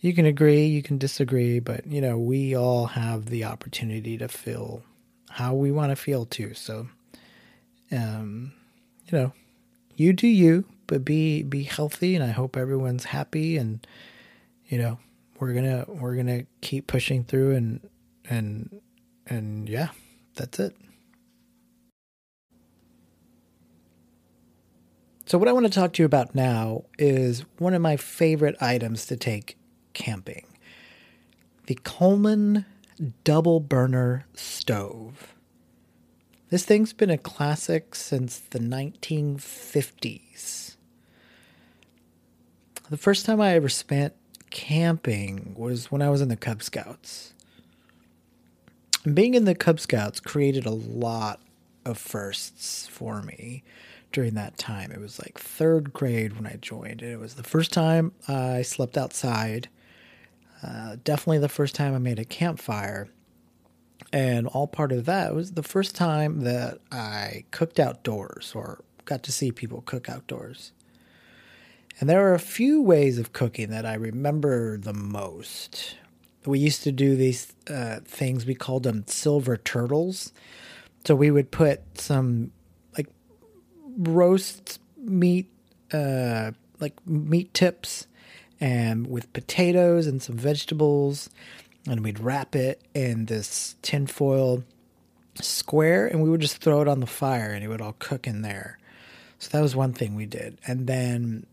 you 0.00 0.14
can 0.14 0.26
agree, 0.26 0.66
you 0.66 0.82
can 0.82 0.98
disagree, 0.98 1.60
but 1.60 1.86
you 1.86 2.00
know, 2.00 2.18
we 2.18 2.54
all 2.54 2.86
have 2.86 3.26
the 3.26 3.44
opportunity 3.44 4.18
to 4.18 4.28
feel 4.28 4.82
how 5.30 5.54
we 5.54 5.70
want 5.70 5.90
to 5.90 5.96
feel 5.96 6.26
too. 6.26 6.54
So, 6.54 6.88
um, 7.92 8.52
you 9.06 9.18
know, 9.18 9.32
you 9.96 10.12
do 10.12 10.26
you, 10.26 10.64
but 10.86 11.04
be 11.04 11.42
be 11.42 11.62
healthy, 11.62 12.14
and 12.14 12.24
I 12.24 12.30
hope 12.30 12.56
everyone's 12.56 13.04
happy. 13.04 13.56
And 13.56 13.86
you 14.66 14.78
know, 14.78 14.98
we're 15.38 15.54
gonna 15.54 15.84
we're 15.88 16.16
gonna 16.16 16.44
keep 16.60 16.86
pushing 16.86 17.24
through, 17.24 17.54
and 17.56 17.88
and 18.28 18.80
and 19.26 19.68
yeah, 19.68 19.88
that's 20.34 20.58
it. 20.58 20.76
So, 25.26 25.38
what 25.38 25.46
I 25.46 25.52
want 25.52 25.66
to 25.66 25.72
talk 25.72 25.92
to 25.92 26.02
you 26.02 26.06
about 26.06 26.34
now 26.34 26.84
is 26.98 27.44
one 27.58 27.72
of 27.72 27.80
my 27.80 27.96
favorite 27.96 28.56
items 28.60 29.06
to 29.06 29.16
take 29.16 29.56
camping 29.92 30.44
the 31.66 31.78
Coleman 31.84 32.64
double 33.24 33.60
burner 33.60 34.26
stove. 34.34 35.34
This 36.50 36.64
thing's 36.64 36.92
been 36.92 37.10
a 37.10 37.18
classic 37.18 37.94
since 37.94 38.38
the 38.38 38.58
1950s. 38.58 40.76
The 42.90 42.96
first 42.96 43.24
time 43.24 43.40
I 43.40 43.54
ever 43.54 43.68
spent 43.68 44.14
camping 44.50 45.54
was 45.56 45.92
when 45.92 46.02
I 46.02 46.10
was 46.10 46.20
in 46.20 46.28
the 46.28 46.36
Cub 46.36 46.62
Scouts. 46.62 47.34
And 49.04 49.14
being 49.14 49.34
in 49.34 49.44
the 49.44 49.54
Cub 49.54 49.78
Scouts 49.78 50.18
created 50.18 50.66
a 50.66 50.70
lot 50.70 51.40
of 51.84 51.96
firsts 51.96 52.88
for 52.88 53.22
me 53.22 53.62
during 54.12 54.34
that 54.34 54.58
time. 54.58 54.90
It 54.90 55.00
was 55.00 55.20
like 55.20 55.38
third 55.38 55.92
grade 55.92 56.36
when 56.36 56.46
I 56.46 56.58
joined. 56.60 57.02
And 57.02 57.12
it 57.12 57.20
was 57.20 57.34
the 57.34 57.44
first 57.44 57.72
time 57.72 58.12
I 58.26 58.62
slept 58.62 58.98
outside. 58.98 59.68
Uh, 60.62 60.96
definitely 61.04 61.38
the 61.38 61.48
first 61.48 61.74
time 61.74 61.94
I 61.94 61.98
made 61.98 62.18
a 62.18 62.24
campfire. 62.24 63.08
And 64.12 64.46
all 64.46 64.66
part 64.66 64.92
of 64.92 65.06
that 65.06 65.34
was 65.34 65.52
the 65.52 65.62
first 65.62 65.94
time 65.94 66.40
that 66.40 66.78
I 66.90 67.44
cooked 67.50 67.78
outdoors 67.78 68.52
or 68.54 68.82
got 69.04 69.22
to 69.24 69.32
see 69.32 69.52
people 69.52 69.82
cook 69.82 70.08
outdoors. 70.08 70.72
And 71.98 72.08
there 72.08 72.26
are 72.26 72.34
a 72.34 72.40
few 72.40 72.80
ways 72.80 73.18
of 73.18 73.32
cooking 73.32 73.70
that 73.70 73.84
I 73.84 73.94
remember 73.94 74.78
the 74.78 74.94
most. 74.94 75.96
We 76.46 76.58
used 76.58 76.82
to 76.84 76.92
do 76.92 77.14
these 77.14 77.52
uh, 77.68 78.00
things, 78.04 78.46
we 78.46 78.54
called 78.54 78.84
them 78.84 79.04
silver 79.06 79.56
turtles. 79.56 80.32
So 81.04 81.14
we 81.14 81.30
would 81.30 81.50
put 81.50 81.80
some 81.98 82.52
like 82.96 83.08
roast 83.98 84.80
meat, 84.96 85.50
uh, 85.92 86.52
like 86.78 86.94
meat 87.06 87.52
tips, 87.52 88.06
and 88.60 89.06
with 89.06 89.32
potatoes 89.32 90.06
and 90.06 90.22
some 90.22 90.36
vegetables, 90.36 91.30
and 91.88 92.04
we'd 92.04 92.20
wrap 92.20 92.54
it 92.54 92.82
in 92.94 93.26
this 93.26 93.76
tinfoil 93.82 94.64
square, 95.34 96.06
and 96.06 96.22
we 96.22 96.28
would 96.28 96.40
just 96.40 96.58
throw 96.58 96.82
it 96.82 96.88
on 96.88 97.00
the 97.00 97.06
fire, 97.06 97.50
and 97.50 97.64
it 97.64 97.68
would 97.68 97.80
all 97.80 97.96
cook 97.98 98.26
in 98.26 98.42
there. 98.42 98.78
So 99.38 99.48
that 99.52 99.62
was 99.62 99.74
one 99.74 99.94
thing 99.94 100.14
we 100.14 100.26
did, 100.26 100.58
and 100.66 100.86
then 100.86 101.46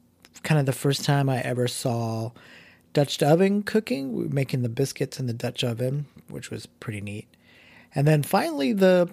kind 0.43 0.59
of 0.59 0.65
the 0.65 0.73
first 0.73 1.03
time 1.03 1.29
I 1.29 1.41
ever 1.41 1.67
saw 1.67 2.31
Dutch 2.93 3.21
oven 3.21 3.63
cooking, 3.63 4.13
we 4.13 4.23
were 4.23 4.33
making 4.33 4.61
the 4.61 4.69
biscuits 4.69 5.19
in 5.19 5.27
the 5.27 5.33
Dutch 5.33 5.63
oven, 5.63 6.05
which 6.29 6.49
was 6.49 6.65
pretty 6.65 7.01
neat. 7.01 7.27
And 7.93 8.07
then 8.07 8.23
finally, 8.23 8.73
the 8.73 9.09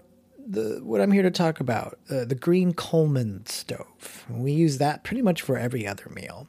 the 0.46 0.80
what 0.82 1.00
I'm 1.00 1.12
here 1.12 1.22
to 1.22 1.30
talk 1.30 1.60
about, 1.60 1.98
uh, 2.10 2.24
the 2.24 2.34
green 2.34 2.72
Coleman 2.72 3.46
stove. 3.46 4.24
We 4.28 4.52
use 4.52 4.78
that 4.78 5.04
pretty 5.04 5.22
much 5.22 5.42
for 5.42 5.58
every 5.58 5.86
other 5.86 6.10
meal. 6.14 6.48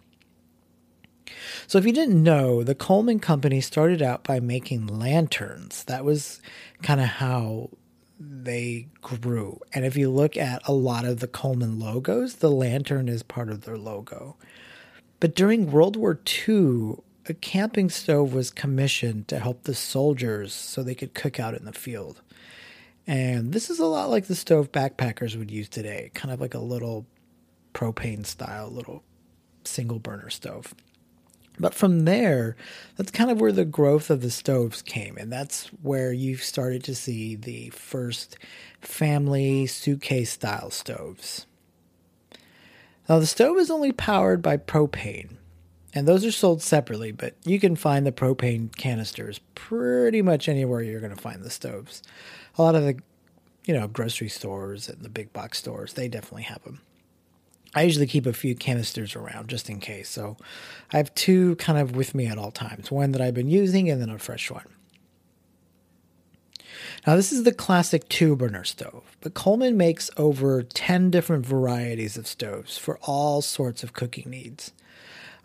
So 1.67 1.77
if 1.77 1.85
you 1.85 1.91
didn't 1.91 2.21
know, 2.21 2.63
the 2.63 2.75
Coleman 2.75 3.19
company 3.19 3.61
started 3.61 4.01
out 4.01 4.23
by 4.23 4.39
making 4.39 4.87
lanterns. 4.87 5.83
That 5.85 6.05
was 6.05 6.41
kind 6.81 6.99
of 6.99 7.07
how 7.07 7.69
they 8.19 8.87
grew. 9.01 9.59
And 9.73 9.85
if 9.85 9.97
you 9.97 10.09
look 10.09 10.37
at 10.37 10.67
a 10.67 10.73
lot 10.73 11.05
of 11.05 11.19
the 11.19 11.27
Coleman 11.27 11.79
logos, 11.79 12.35
the 12.35 12.51
lantern 12.51 13.09
is 13.09 13.23
part 13.23 13.49
of 13.49 13.61
their 13.61 13.77
logo. 13.77 14.37
But 15.19 15.35
during 15.35 15.71
World 15.71 15.95
War 15.95 16.19
II, 16.47 16.95
a 17.27 17.33
camping 17.33 17.89
stove 17.89 18.33
was 18.33 18.51
commissioned 18.51 19.27
to 19.29 19.39
help 19.39 19.63
the 19.63 19.73
soldiers 19.73 20.53
so 20.53 20.83
they 20.83 20.95
could 20.95 21.13
cook 21.13 21.39
out 21.39 21.55
in 21.55 21.65
the 21.65 21.73
field. 21.73 22.21
And 23.07 23.51
this 23.51 23.69
is 23.69 23.79
a 23.79 23.85
lot 23.85 24.09
like 24.09 24.25
the 24.25 24.35
stove 24.35 24.71
backpackers 24.71 25.37
would 25.37 25.51
use 25.51 25.69
today, 25.69 26.11
kind 26.13 26.33
of 26.33 26.41
like 26.41 26.53
a 26.53 26.59
little 26.59 27.05
propane 27.73 28.25
style, 28.25 28.69
little 28.69 29.03
single 29.63 29.99
burner 29.99 30.29
stove. 30.29 30.73
But 31.59 31.74
from 31.74 32.05
there, 32.05 32.55
that's 32.95 33.12
kind 33.12 33.31
of 33.31 33.39
where 33.39 33.51
the 33.51 33.65
growth 33.65 34.09
of 34.09 34.21
the 34.21 34.31
stoves 34.31 34.81
came. 34.81 35.17
And 35.17 35.31
that's 35.31 35.67
where 35.81 36.12
you 36.12 36.38
started 36.38 36.83
to 36.85 36.95
see 36.95 37.35
the 37.35 37.69
first 37.69 38.38
family 38.81 39.65
suitcase 39.65 40.31
style 40.31 40.69
stoves. 40.69 41.45
Now, 43.07 43.19
the 43.19 43.27
stove 43.27 43.57
is 43.57 43.69
only 43.69 43.91
powered 43.91 44.41
by 44.41 44.57
propane, 44.57 45.38
and 45.93 46.07
those 46.07 46.25
are 46.25 46.31
sold 46.31 46.62
separately, 46.63 47.12
but 47.12 47.35
you 47.45 47.59
can 47.59 47.75
find 47.75 48.05
the 48.05 48.12
propane 48.12 48.75
canisters 48.75 49.39
pretty 49.53 50.24
much 50.24 50.50
anywhere 50.50 50.81
you're 50.81 51.00
going 51.00 51.15
to 51.15 51.21
find 51.21 51.43
the 51.43 51.50
stoves 51.50 52.01
a 52.57 52.62
lot 52.62 52.75
of 52.75 52.83
the 52.83 52.97
you 53.65 53.74
know 53.74 53.88
grocery 53.88 54.29
stores 54.29 54.88
and 54.89 55.01
the 55.01 55.09
big 55.09 55.31
box 55.33 55.57
stores 55.57 55.93
they 55.93 56.07
definitely 56.07 56.43
have 56.43 56.63
them 56.63 56.81
i 57.75 57.84
usually 57.84 58.08
keep 58.08 58.25
a 58.25 58.34
few 58.34 58.55
canisters 58.55 59.15
around 59.15 59.50
just 59.50 59.70
in 59.70 59.79
case. 59.79 60.10
So 60.10 60.38
i 60.91 60.98
have 60.98 61.13
two 61.15 61.55
kind 61.58 61.77
of 61.77 61.96
with 61.96 62.15
me 62.15 62.25
at 62.25 62.38
all 62.38 62.51
times 62.51 62.91
one 62.91 63.12
that 63.12 63.22
i've 63.22 63.34
been 63.34 63.50
using 63.50 63.89
and 63.89 64.01
then 64.01 64.10
a 64.10 64.17
fresh 64.17 64.50
one. 64.50 64.65
Now 67.05 67.15
this 67.15 67.32
is 67.32 67.44
the 67.44 67.53
classic 67.53 68.10
two 68.10 68.36
burner 68.36 68.63
stove 68.63 69.17
but 69.22 69.34
coleman 69.34 69.77
makes 69.77 70.10
over 70.17 70.63
10 70.63 71.12
different 71.12 71.46
varieties 71.46 72.17
of 72.17 72.27
stoves 72.27 72.77
for 72.77 72.98
all 73.03 73.41
sorts 73.41 73.84
of 73.84 73.94
cooking 73.94 74.29
needs. 74.29 74.72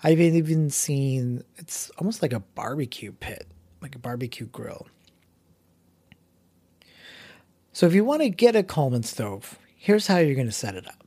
I've 0.02 0.20
even 0.20 0.70
seen 0.70 1.44
it's 1.56 1.90
almost 1.98 2.22
like 2.22 2.32
a 2.32 2.40
barbecue 2.40 3.12
pit 3.12 3.46
like 3.80 3.94
a 3.94 3.98
barbecue 3.98 4.46
grill. 4.46 4.86
So 7.72 7.86
if 7.86 7.94
you 7.94 8.04
want 8.04 8.22
to 8.22 8.28
get 8.28 8.56
a 8.56 8.62
Coleman 8.62 9.02
stove, 9.02 9.58
here's 9.76 10.06
how 10.06 10.18
you're 10.18 10.34
going 10.34 10.46
to 10.46 10.52
set 10.52 10.74
it 10.74 10.86
up. 10.86 10.99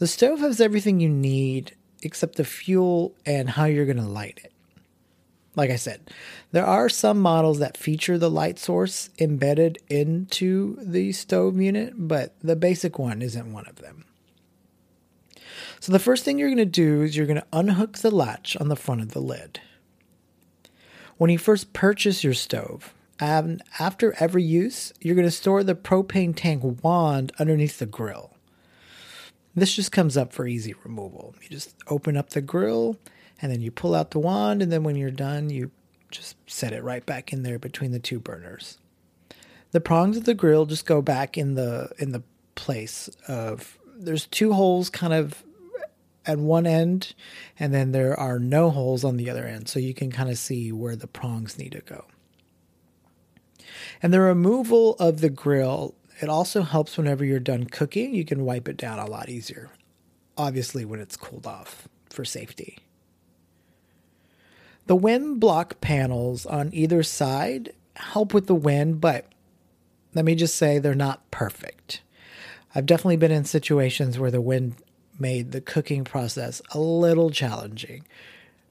The 0.00 0.06
stove 0.06 0.40
has 0.40 0.62
everything 0.62 0.98
you 0.98 1.10
need 1.10 1.76
except 2.02 2.36
the 2.36 2.44
fuel 2.44 3.14
and 3.26 3.50
how 3.50 3.66
you're 3.66 3.84
going 3.84 3.98
to 3.98 4.02
light 4.02 4.40
it. 4.42 4.52
Like 5.54 5.68
I 5.68 5.76
said, 5.76 6.10
there 6.52 6.64
are 6.64 6.88
some 6.88 7.20
models 7.20 7.58
that 7.58 7.76
feature 7.76 8.16
the 8.16 8.30
light 8.30 8.58
source 8.58 9.10
embedded 9.18 9.76
into 9.90 10.78
the 10.80 11.12
stove 11.12 11.60
unit, 11.60 11.92
but 11.96 12.34
the 12.40 12.56
basic 12.56 12.98
one 12.98 13.20
isn't 13.20 13.52
one 13.52 13.66
of 13.66 13.76
them. 13.76 14.06
So 15.80 15.92
the 15.92 15.98
first 15.98 16.24
thing 16.24 16.38
you're 16.38 16.48
going 16.48 16.56
to 16.56 16.64
do 16.64 17.02
is 17.02 17.14
you're 17.14 17.26
going 17.26 17.42
to 17.42 17.46
unhook 17.52 17.98
the 17.98 18.10
latch 18.10 18.56
on 18.56 18.68
the 18.68 18.76
front 18.76 19.02
of 19.02 19.10
the 19.10 19.20
lid. 19.20 19.60
When 21.18 21.28
you 21.28 21.36
first 21.36 21.74
purchase 21.74 22.24
your 22.24 22.32
stove, 22.32 22.94
and 23.18 23.62
after 23.78 24.14
every 24.18 24.44
use, 24.44 24.94
you're 25.02 25.14
going 25.14 25.26
to 25.26 25.30
store 25.30 25.62
the 25.62 25.74
propane 25.74 26.34
tank 26.34 26.82
wand 26.82 27.32
underneath 27.38 27.78
the 27.78 27.84
grill. 27.84 28.34
This 29.54 29.74
just 29.74 29.92
comes 29.92 30.16
up 30.16 30.32
for 30.32 30.46
easy 30.46 30.74
removal. 30.84 31.34
You 31.42 31.48
just 31.48 31.74
open 31.88 32.16
up 32.16 32.30
the 32.30 32.40
grill 32.40 32.96
and 33.42 33.50
then 33.50 33.60
you 33.60 33.70
pull 33.70 33.94
out 33.94 34.10
the 34.10 34.18
wand, 34.18 34.60
and 34.62 34.70
then 34.70 34.82
when 34.82 34.96
you're 34.96 35.10
done, 35.10 35.48
you 35.50 35.70
just 36.10 36.36
set 36.46 36.72
it 36.72 36.82
right 36.82 37.04
back 37.06 37.32
in 37.32 37.42
there 37.42 37.58
between 37.58 37.92
the 37.92 37.98
two 37.98 38.20
burners. 38.20 38.78
The 39.70 39.80
prongs 39.80 40.16
of 40.16 40.24
the 40.24 40.34
grill 40.34 40.66
just 40.66 40.84
go 40.84 41.00
back 41.00 41.38
in 41.38 41.54
the 41.54 41.90
in 41.98 42.12
the 42.12 42.22
place 42.54 43.08
of 43.28 43.78
there's 43.96 44.26
two 44.26 44.52
holes 44.52 44.90
kind 44.90 45.12
of 45.12 45.44
at 46.26 46.38
one 46.38 46.66
end 46.66 47.14
and 47.58 47.72
then 47.72 47.92
there 47.92 48.18
are 48.18 48.38
no 48.38 48.70
holes 48.70 49.04
on 49.04 49.16
the 49.16 49.30
other 49.30 49.46
end 49.46 49.68
so 49.68 49.78
you 49.78 49.94
can 49.94 50.10
kind 50.10 50.28
of 50.28 50.36
see 50.36 50.70
where 50.72 50.96
the 50.96 51.06
prongs 51.06 51.58
need 51.58 51.72
to 51.72 51.80
go. 51.80 52.04
And 54.02 54.12
the 54.12 54.20
removal 54.20 54.96
of 54.98 55.20
the 55.20 55.30
grill, 55.30 55.94
it 56.20 56.28
also 56.28 56.62
helps 56.62 56.96
whenever 56.96 57.24
you're 57.24 57.40
done 57.40 57.64
cooking. 57.64 58.14
You 58.14 58.24
can 58.24 58.44
wipe 58.44 58.68
it 58.68 58.76
down 58.76 58.98
a 58.98 59.06
lot 59.06 59.28
easier, 59.28 59.70
obviously, 60.36 60.84
when 60.84 61.00
it's 61.00 61.16
cooled 61.16 61.46
off 61.46 61.88
for 62.10 62.24
safety. 62.24 62.78
The 64.86 64.96
wind 64.96 65.40
block 65.40 65.80
panels 65.80 66.46
on 66.46 66.70
either 66.72 67.02
side 67.02 67.72
help 67.96 68.34
with 68.34 68.46
the 68.46 68.54
wind, 68.54 69.00
but 69.00 69.26
let 70.14 70.24
me 70.24 70.34
just 70.34 70.56
say 70.56 70.78
they're 70.78 70.94
not 70.94 71.30
perfect. 71.30 72.02
I've 72.74 72.86
definitely 72.86 73.16
been 73.16 73.30
in 73.30 73.44
situations 73.44 74.18
where 74.18 74.30
the 74.30 74.40
wind 74.40 74.76
made 75.18 75.52
the 75.52 75.60
cooking 75.60 76.04
process 76.04 76.62
a 76.72 76.80
little 76.80 77.30
challenging. 77.30 78.06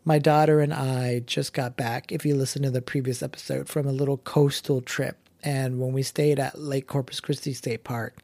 My 0.04 0.20
daughter 0.20 0.60
and 0.60 0.74
I 0.74 1.20
just 1.20 1.54
got 1.54 1.78
back, 1.78 2.12
if 2.12 2.26
you 2.26 2.36
listen 2.36 2.64
to 2.64 2.72
the 2.72 2.82
previous 2.82 3.22
episode, 3.22 3.70
from 3.70 3.88
a 3.88 3.92
little 3.92 4.18
coastal 4.18 4.82
trip. 4.82 5.29
And 5.44 5.80
when 5.80 5.94
we 5.94 6.04
stayed 6.04 6.40
at 6.40 6.60
Lake 6.60 6.88
Corpus 6.88 7.20
Christi 7.20 7.54
State 7.54 7.84
Park, 7.84 8.18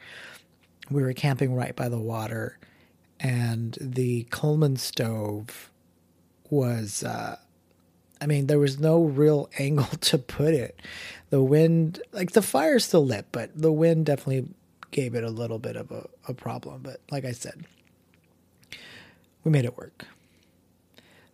we 0.89 1.01
were 1.01 1.13
camping 1.13 1.55
right 1.55 1.75
by 1.75 1.89
the 1.89 1.99
water, 1.99 2.57
and 3.19 3.77
the 3.79 4.23
Coleman 4.25 4.77
stove 4.77 5.71
was, 6.49 7.03
uh, 7.03 7.37
I 8.21 8.27
mean, 8.27 8.47
there 8.47 8.59
was 8.59 8.79
no 8.79 9.03
real 9.03 9.49
angle 9.59 9.85
to 9.85 10.17
put 10.17 10.53
it. 10.53 10.79
The 11.29 11.41
wind, 11.41 12.01
like 12.11 12.31
the 12.31 12.41
fire 12.41 12.79
still 12.79 13.05
lit, 13.05 13.25
but 13.31 13.51
the 13.55 13.71
wind 13.71 14.05
definitely 14.05 14.49
gave 14.91 15.15
it 15.15 15.23
a 15.23 15.29
little 15.29 15.59
bit 15.59 15.75
of 15.75 15.91
a, 15.91 16.07
a 16.27 16.33
problem. 16.33 16.81
But 16.83 17.01
like 17.11 17.25
I 17.25 17.31
said, 17.31 17.65
we 19.43 19.51
made 19.51 19.65
it 19.65 19.77
work. 19.77 20.05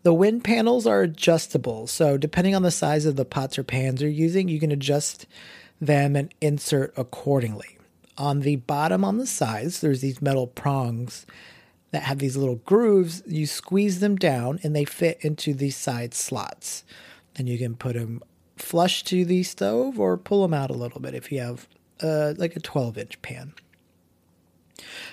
The 0.04 0.14
wind 0.14 0.44
panels 0.44 0.88
are 0.88 1.04
adjustable, 1.04 1.86
so 1.86 2.18
depending 2.18 2.56
on 2.56 2.64
the 2.64 2.72
size 2.72 3.06
of 3.06 3.18
the 3.18 3.26
pots 3.26 3.60
or 3.60 3.64
pans 3.64 4.02
you're 4.02 4.10
using, 4.10 4.48
you 4.48 4.60
can 4.60 4.72
adjust 4.72 5.28
them 5.82 6.16
and 6.16 6.34
insert 6.40 6.94
accordingly. 6.96 7.78
On 8.18 8.42
the 8.42 8.58
bottom 8.58 9.04
on 9.04 9.18
the 9.18 9.26
sides, 9.26 9.82
there's 9.82 10.02
these 10.02 10.22
metal 10.22 10.48
prongs 10.48 11.26
that 11.90 12.04
have 12.04 12.20
these 12.20 12.38
little 12.38 12.58
grooves. 12.58 13.24
You 13.26 13.48
squeeze 13.48 14.00
them 14.00 14.16
down 14.16 14.60
and 14.64 14.76
they 14.76 14.86
fit 14.86 15.18
into 15.22 15.54
these 15.54 15.76
side 15.76 16.14
slots. 16.14 16.84
And 17.36 17.50
you 17.50 17.58
can 17.58 17.76
put 17.76 17.96
them 17.96 18.22
flush 18.58 19.04
to 19.06 19.26
the 19.26 19.44
stove 19.44 20.00
or 20.00 20.18
pull 20.18 20.44
them 20.44 20.54
out 20.54 20.70
a 20.70 20.76
little 20.76 21.02
bit 21.02 21.16
if 21.16 21.32
you 21.32 21.40
have 21.40 21.68
uh, 22.02 22.34
like 22.38 22.56
a 22.56 22.60
12 22.60 22.98
inch 22.98 23.22
pan. 23.22 23.54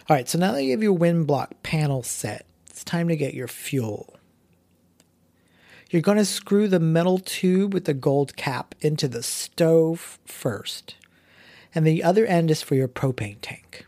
All 0.08 0.16
right, 0.16 0.28
so 0.28 0.38
now 0.38 0.52
that 0.52 0.64
you 0.64 0.72
have 0.72 0.82
your 0.82 0.92
wind 0.92 1.26
block 1.26 1.62
panel 1.62 2.02
set, 2.02 2.46
it's 2.68 2.84
time 2.84 3.08
to 3.08 3.16
get 3.16 3.34
your 3.34 3.48
fuel. 3.48 4.17
You're 5.90 6.02
going 6.02 6.18
to 6.18 6.24
screw 6.26 6.68
the 6.68 6.80
metal 6.80 7.18
tube 7.18 7.72
with 7.72 7.86
the 7.86 7.94
gold 7.94 8.36
cap 8.36 8.74
into 8.80 9.08
the 9.08 9.22
stove 9.22 10.18
first, 10.26 10.96
and 11.74 11.86
the 11.86 12.04
other 12.04 12.26
end 12.26 12.50
is 12.50 12.60
for 12.60 12.74
your 12.74 12.88
propane 12.88 13.38
tank. 13.40 13.86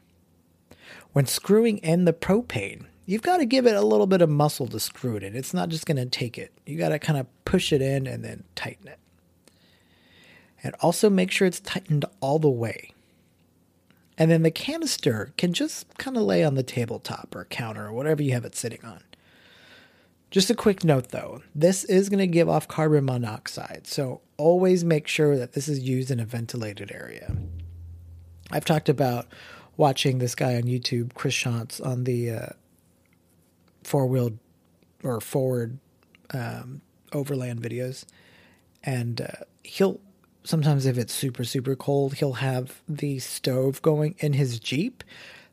When 1.13 1.27
screwing 1.27 1.77
in 1.79 2.07
the 2.07 2.15
propane, 2.15 2.87
you've 3.05 3.21
got 3.21 3.37
to 3.37 3.45
give 3.45 3.67
it 3.67 3.77
a 3.77 3.83
little 3.83 4.07
bit 4.07 4.23
of 4.23 4.31
muscle 4.31 4.67
to 4.69 4.81
screw 4.81 5.17
it 5.17 5.23
in. 5.23 5.37
It's 5.37 5.53
not 5.53 5.69
just 5.69 5.85
going 5.85 5.99
to 5.99 6.07
take 6.07 6.39
it. 6.39 6.53
You 6.65 6.79
got 6.79 6.89
to 6.91 6.99
kind 6.99 7.19
of 7.19 7.27
push 7.45 7.71
it 7.71 7.83
in 7.83 8.07
and 8.07 8.25
then 8.25 8.45
tighten 8.55 8.89
it. 8.89 8.99
And 10.63 10.75
also 10.81 11.11
make 11.11 11.31
sure 11.31 11.47
it's 11.47 11.61
tightened 11.61 12.07
all 12.21 12.39
the 12.39 12.49
way. 12.49 12.93
And 14.17 14.31
then 14.31 14.43
the 14.43 14.51
canister 14.51 15.33
can 15.37 15.53
just 15.53 15.99
kind 15.99 16.17
of 16.17 16.23
lay 16.23 16.45
on 16.45 16.55
the 16.55 16.63
tabletop 16.63 17.35
or 17.35 17.45
counter 17.47 17.87
or 17.87 17.93
whatever 17.93 18.23
you 18.23 18.33
have 18.33 18.45
it 18.45 18.55
sitting 18.55 18.85
on. 18.85 19.03
Just 20.31 20.49
a 20.49 20.55
quick 20.55 20.85
note 20.85 21.09
though, 21.09 21.43
this 21.55 21.83
is 21.85 22.09
going 22.09 22.21
to 22.21 22.27
give 22.27 22.49
off 22.49 22.69
carbon 22.69 23.05
monoxide, 23.05 23.83
so 23.87 24.21
always 24.37 24.85
make 24.85 25.09
sure 25.09 25.37
that 25.37 25.55
this 25.55 25.69
is 25.69 25.81
used 25.81 26.11
in 26.11 26.21
a 26.21 26.25
ventilated 26.25 26.93
area. 26.95 27.35
I've 28.53 28.65
talked 28.65 28.89
about 28.89 29.27
watching 29.77 30.19
this 30.19 30.37
guy 30.37 30.55
on 30.55 30.63
YouTube, 30.63 31.15
Chris 31.15 31.35
Shantz, 31.35 31.85
on 31.85 32.05
the 32.05 32.31
uh, 32.31 32.47
four 33.83 34.07
wheel 34.07 34.39
or 35.03 35.21
forward 35.21 35.79
um, 36.33 36.81
overland 37.13 37.61
videos, 37.61 38.05
and 38.85 39.21
uh, 39.21 39.45
he'll 39.65 40.01
sometimes 40.45 40.87
if 40.87 40.97
it's 40.97 41.13
super 41.13 41.43
super 41.43 41.75
cold, 41.75 42.15
he'll 42.15 42.35
have 42.35 42.83
the 42.89 43.19
stove 43.19 43.83
going 43.83 44.15
in 44.21 44.35
his 44.35 44.61
Jeep, 44.61 45.03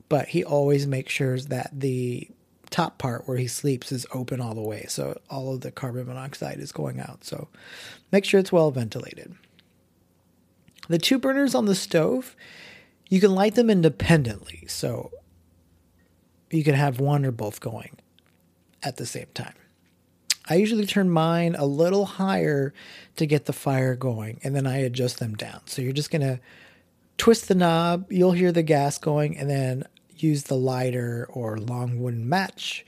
but 0.07 0.27
he 0.29 0.43
always 0.43 0.85
makes 0.85 1.13
sure 1.13 1.39
that 1.39 1.71
the 1.73 2.29
top 2.69 2.97
part 2.97 3.27
where 3.27 3.37
he 3.37 3.47
sleeps 3.47 3.91
is 3.91 4.05
open 4.13 4.41
all 4.41 4.53
the 4.53 4.61
way, 4.61 4.85
so 4.87 5.19
all 5.29 5.53
of 5.53 5.61
the 5.61 5.71
carbon 5.71 6.07
monoxide 6.07 6.59
is 6.59 6.71
going 6.71 6.99
out. 6.99 7.23
So 7.23 7.47
make 8.11 8.25
sure 8.25 8.39
it's 8.39 8.51
well 8.51 8.71
ventilated. 8.71 9.35
The 10.89 10.97
two 10.97 11.19
burners 11.19 11.55
on 11.55 11.65
the 11.65 11.75
stove, 11.75 12.35
you 13.09 13.19
can 13.19 13.35
light 13.35 13.55
them 13.55 13.69
independently, 13.69 14.65
so 14.67 15.11
you 16.49 16.63
can 16.63 16.75
have 16.75 16.99
one 16.99 17.25
or 17.25 17.31
both 17.31 17.59
going 17.59 17.97
at 18.83 18.97
the 18.97 19.05
same 19.05 19.27
time. 19.33 19.55
I 20.49 20.55
usually 20.55 20.85
turn 20.85 21.09
mine 21.09 21.55
a 21.55 21.65
little 21.65 22.05
higher 22.05 22.73
to 23.17 23.25
get 23.25 23.45
the 23.45 23.53
fire 23.53 23.95
going, 23.95 24.39
and 24.43 24.55
then 24.55 24.65
I 24.65 24.77
adjust 24.77 25.19
them 25.19 25.35
down. 25.35 25.61
So 25.65 25.81
you're 25.81 25.91
just 25.91 26.11
gonna 26.11 26.39
twist 27.17 27.47
the 27.47 27.55
knob, 27.55 28.09
you'll 28.11 28.31
hear 28.31 28.51
the 28.51 28.63
gas 28.63 28.97
going, 28.97 29.37
and 29.37 29.49
then 29.49 29.83
use 30.23 30.43
the 30.43 30.55
lighter 30.55 31.27
or 31.29 31.57
long 31.57 31.99
wooden 31.99 32.27
match, 32.27 32.85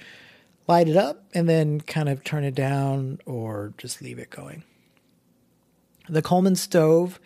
light 0.67 0.87
it 0.87 0.97
up, 0.97 1.25
and 1.33 1.47
then 1.47 1.81
kind 1.81 2.09
of 2.09 2.23
turn 2.23 2.43
it 2.43 2.55
down 2.55 3.19
or 3.25 3.73
just 3.77 4.01
leave 4.01 4.19
it 4.19 4.29
going. 4.29 4.63
The 6.07 6.21
Coleman 6.21 6.55
stove, 6.55 7.19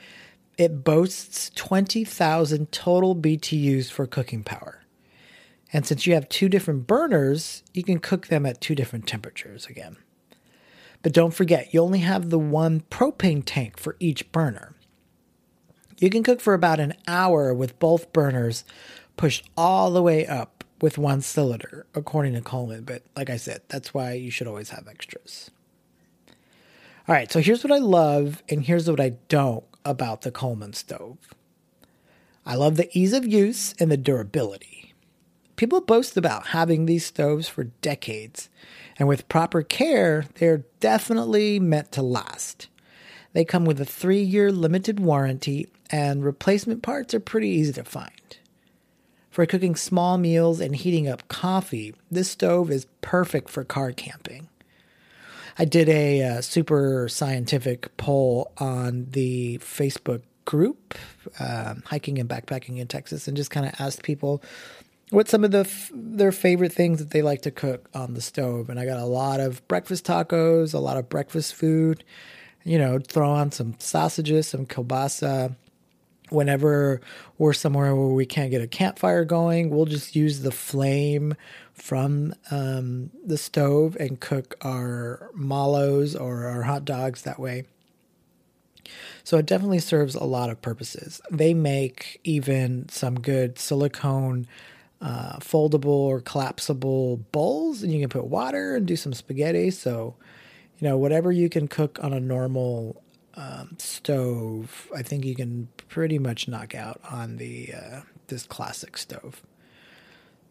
it 0.58 0.84
boasts 0.84 1.50
20,000 1.56 2.72
total 2.72 3.16
BTUs 3.16 3.90
for 3.90 4.06
cooking 4.06 4.44
power. 4.44 4.84
And 5.72 5.86
since 5.86 6.06
you 6.06 6.14
have 6.14 6.30
two 6.30 6.50
different 6.50 6.86
burners, 6.86 7.64
you 7.74 7.84
can 7.84 8.00
cook 8.00 8.28
them 8.28 8.46
at 8.46 8.62
two 8.62 8.76
different 8.76 9.08
temperatures 9.08 9.66
again. 9.66 9.98
But 11.02 11.14
don't 11.14 11.34
forget, 11.34 11.74
you 11.74 11.82
only 11.82 12.00
have 12.00 12.30
the 12.30 12.40
one 12.40 12.82
propane 12.92 13.44
tank 13.46 13.80
for 13.80 13.98
each 14.00 14.32
burner. 14.32 14.76
You 15.98 16.10
can 16.10 16.24
cook 16.24 16.42
for 16.42 16.54
about 16.54 16.80
an 16.80 16.94
hour 17.08 17.54
with 17.54 17.80
both 17.80 18.14
burners 18.14 18.64
pushed 19.18 19.44
all 19.58 19.92
the 19.92 20.02
way 20.02 20.26
up 20.26 20.64
with 20.82 20.98
one 20.98 21.22
cylinder, 21.22 21.86
according 21.96 22.34
to 22.34 22.42
Coleman. 22.42 22.84
But 22.84 23.04
like 23.16 23.30
I 23.30 23.38
said, 23.38 23.62
that's 23.70 23.94
why 23.94 24.14
you 24.14 24.32
should 24.32 24.48
always 24.48 24.72
have 24.72 24.88
extras. 24.88 25.50
All 27.08 27.16
right, 27.16 27.32
so 27.32 27.42
here's 27.42 27.64
what 27.64 27.72
I 27.74 27.80
love, 27.80 28.44
and 28.50 28.64
here's 28.64 28.90
what 28.90 29.00
I 29.00 29.10
don't 29.28 29.66
about 29.86 30.22
the 30.22 30.32
Coleman 30.32 30.74
stove. 30.74 31.18
I 32.46 32.56
love 32.56 32.78
the 32.78 32.90
ease 32.98 33.14
of 33.14 33.26
use 33.26 33.74
and 33.80 33.92
the 33.92 33.98
durability. 33.98 34.94
People 35.56 35.82
boast 35.82 36.18
about 36.18 36.48
having 36.48 36.86
these 36.86 37.06
stoves 37.06 37.48
for 37.48 37.66
decades, 37.66 38.50
and 38.98 39.08
with 39.08 39.30
proper 39.30 39.62
care, 39.62 40.26
they're 40.36 40.66
definitely 40.80 41.60
meant 41.60 41.92
to 41.94 42.02
last. 42.02 42.68
They 43.34 43.46
come 43.46 43.66
with 43.66 43.80
a 43.80 43.86
three 43.86 44.22
year 44.22 44.52
limited 44.52 45.00
warranty, 45.00 45.68
and 45.90 46.24
replacement 46.24 46.84
parts 46.84 47.14
are 47.14 47.20
pretty 47.20 47.50
easy 47.50 47.74
to 47.74 47.84
find. 47.84 48.38
For 49.34 49.48
cooking 49.48 49.76
small 49.76 50.20
meals 50.20 50.60
and 50.60 50.76
heating 50.76 51.08
up 51.08 51.28
coffee, 51.28 51.96
this 52.12 52.30
stove 52.30 52.70
is 52.70 52.86
perfect 53.02 53.50
for 53.50 53.64
car 53.64 53.92
camping. 53.92 54.48
I 55.58 55.66
did 55.66 55.90
a 55.90 56.22
uh, 56.22 56.42
super 56.42 57.08
scientific 57.10 57.98
poll 57.98 58.52
on 58.60 59.08
the 59.10 59.58
Facebook 59.58 60.22
group, 60.46 60.94
um, 61.40 61.82
hiking 61.88 62.20
and 62.20 62.30
backpacking 62.30 62.78
in 62.78 62.86
Texas, 62.86 63.28
and 63.28 63.36
just 63.36 63.50
kind 63.50 63.66
of 63.66 63.74
asked 63.80 64.04
people 64.04 64.44
what 65.10 65.28
some 65.28 65.44
of 65.44 65.50
the 65.50 65.62
f- 65.62 65.90
their 65.96 66.32
favorite 66.32 66.72
things 66.72 67.00
that 67.00 67.10
they 67.10 67.24
like 67.24 67.42
to 67.42 67.50
cook 67.50 67.90
on 67.96 68.14
the 68.14 68.22
stove. 68.22 68.70
And 68.70 68.80
I 68.80 68.86
got 68.86 69.00
a 69.00 69.06
lot 69.06 69.40
of 69.40 69.68
breakfast 69.68 70.06
tacos, 70.06 70.76
a 70.76 70.80
lot 70.80 70.98
of 70.98 71.10
breakfast 71.10 71.56
food. 71.56 72.04
You 72.66 72.78
know, 72.78 73.00
throw 73.00 73.32
on 73.32 73.52
some 73.52 73.74
sausages, 73.80 74.46
some 74.46 74.68
kielbasa, 74.68 75.56
whenever 76.34 77.00
we're 77.38 77.54
somewhere 77.54 77.96
where 77.96 78.08
we 78.08 78.26
can't 78.26 78.52
get 78.52 78.62
a 78.62 78.68
campfire 78.68 79.24
going, 79.24 79.70
we'll 79.70 79.86
just 79.86 80.16
use 80.16 80.42
the 80.42 80.52
flame 80.52 81.36
from 81.74 82.34
um, 82.52 83.12
the 83.26 83.38
stove 83.38 83.96
and 84.00 84.20
cook 84.20 84.56
our 84.62 85.30
mallows 85.36 86.16
or 86.16 86.48
our 86.48 86.64
hot 86.64 86.86
dogs 86.86 87.22
that 87.22 87.40
way. 87.40 87.66
So 89.24 89.38
it 89.38 89.46
definitely 89.46 89.80
serves 89.80 90.16
a 90.16 90.24
lot 90.24 90.50
of 90.50 90.62
purposes. 90.62 91.22
They 91.32 91.54
make 91.54 92.20
even 92.24 92.90
some 92.90 93.20
good 93.20 93.58
silicone 93.58 94.48
uh, 95.02 95.38
foldable 95.40 95.86
or 95.86 96.22
collapsible 96.22 97.18
bowls, 97.32 97.84
and 97.84 97.92
you 97.92 98.00
can 98.00 98.10
put 98.10 98.26
water 98.26 98.76
and 98.76 98.86
do 98.86 98.96
some 98.96 99.14
spaghetti. 99.14 99.70
So, 99.72 100.16
you 100.80 100.88
know, 100.88 100.98
whatever 100.98 101.32
you 101.32 101.50
can 101.50 101.68
cook 101.68 102.00
on 102.02 102.14
a 102.14 102.20
normal 102.20 103.03
um, 103.36 103.76
stove, 103.80 104.90
I 104.96 105.02
think 105.02 105.26
you 105.26 105.36
can 105.36 105.70
pretty 105.90 106.20
much 106.20 106.48
knock 106.48 106.76
out 106.76 107.00
on 107.10 107.38
the 107.38 107.74
uh, 107.74 108.02
this 108.28 108.46
classic 108.46 108.98
stove. 108.98 109.42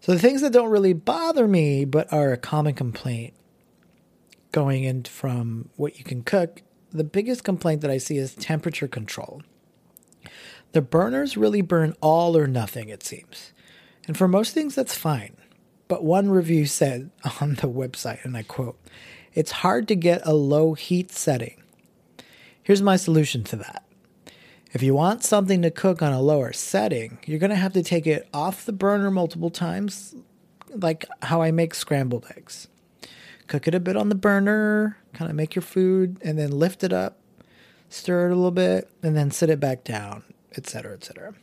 So 0.00 0.12
the 0.12 0.18
things 0.18 0.40
that 0.40 0.52
don't 0.52 0.70
really 0.70 0.94
bother 0.94 1.46
me, 1.46 1.84
but 1.84 2.12
are 2.12 2.32
a 2.32 2.36
common 2.36 2.74
complaint 2.74 3.34
going 4.50 4.84
in 4.84 5.04
from 5.04 5.70
what 5.76 5.98
you 5.98 6.04
can 6.04 6.22
cook, 6.22 6.62
the 6.90 7.04
biggest 7.04 7.44
complaint 7.44 7.80
that 7.82 7.90
I 7.90 7.98
see 7.98 8.18
is 8.18 8.34
temperature 8.34 8.88
control. 8.88 9.42
The 10.72 10.82
burners 10.82 11.36
really 11.36 11.62
burn 11.62 11.94
all 12.00 12.36
or 12.36 12.46
nothing, 12.46 12.88
it 12.88 13.02
seems. 13.02 13.52
And 14.06 14.16
for 14.16 14.26
most 14.26 14.54
things, 14.54 14.74
that's 14.74 14.94
fine. 14.94 15.36
But 15.86 16.04
one 16.04 16.30
review 16.30 16.66
said 16.66 17.10
on 17.40 17.54
the 17.54 17.68
website, 17.68 18.24
and 18.24 18.36
I 18.36 18.42
quote, 18.42 18.78
it's 19.34 19.52
hard 19.52 19.88
to 19.88 19.96
get 19.96 20.26
a 20.26 20.34
low 20.34 20.74
heat 20.74 21.10
setting. 21.12 21.61
Here's 22.62 22.82
my 22.82 22.96
solution 22.96 23.42
to 23.44 23.56
that. 23.56 23.84
If 24.72 24.82
you 24.82 24.94
want 24.94 25.24
something 25.24 25.62
to 25.62 25.70
cook 25.70 26.00
on 26.00 26.12
a 26.12 26.22
lower 26.22 26.52
setting, 26.52 27.18
you're 27.26 27.38
going 27.38 27.50
to 27.50 27.56
have 27.56 27.72
to 27.74 27.82
take 27.82 28.06
it 28.06 28.28
off 28.32 28.64
the 28.64 28.72
burner 28.72 29.10
multiple 29.10 29.50
times, 29.50 30.14
like 30.74 31.04
how 31.22 31.42
I 31.42 31.50
make 31.50 31.74
scrambled 31.74 32.26
eggs. 32.36 32.68
Cook 33.48 33.68
it 33.68 33.74
a 33.74 33.80
bit 33.80 33.96
on 33.96 34.08
the 34.08 34.14
burner, 34.14 34.96
kind 35.12 35.30
of 35.30 35.36
make 35.36 35.54
your 35.54 35.62
food, 35.62 36.18
and 36.22 36.38
then 36.38 36.52
lift 36.52 36.84
it 36.84 36.92
up, 36.92 37.18
stir 37.90 38.28
it 38.28 38.32
a 38.32 38.36
little 38.36 38.50
bit, 38.50 38.88
and 39.02 39.16
then 39.16 39.30
sit 39.30 39.50
it 39.50 39.60
back 39.60 39.84
down, 39.84 40.22
etc., 40.56 40.94
etc. 40.94 41.34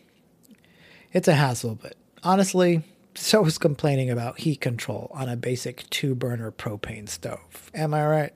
It's 1.12 1.28
a 1.28 1.36
hassle, 1.36 1.76
but 1.76 1.96
honestly, 2.24 2.84
so 3.14 3.46
is 3.46 3.58
complaining 3.58 4.10
about 4.10 4.40
heat 4.40 4.62
control 4.62 5.12
on 5.14 5.28
a 5.28 5.36
basic 5.36 5.88
two 5.90 6.16
burner 6.16 6.52
propane 6.52 7.10
stove. 7.10 7.70
Am 7.76 7.94
I 7.94 8.08
right? 8.08 8.34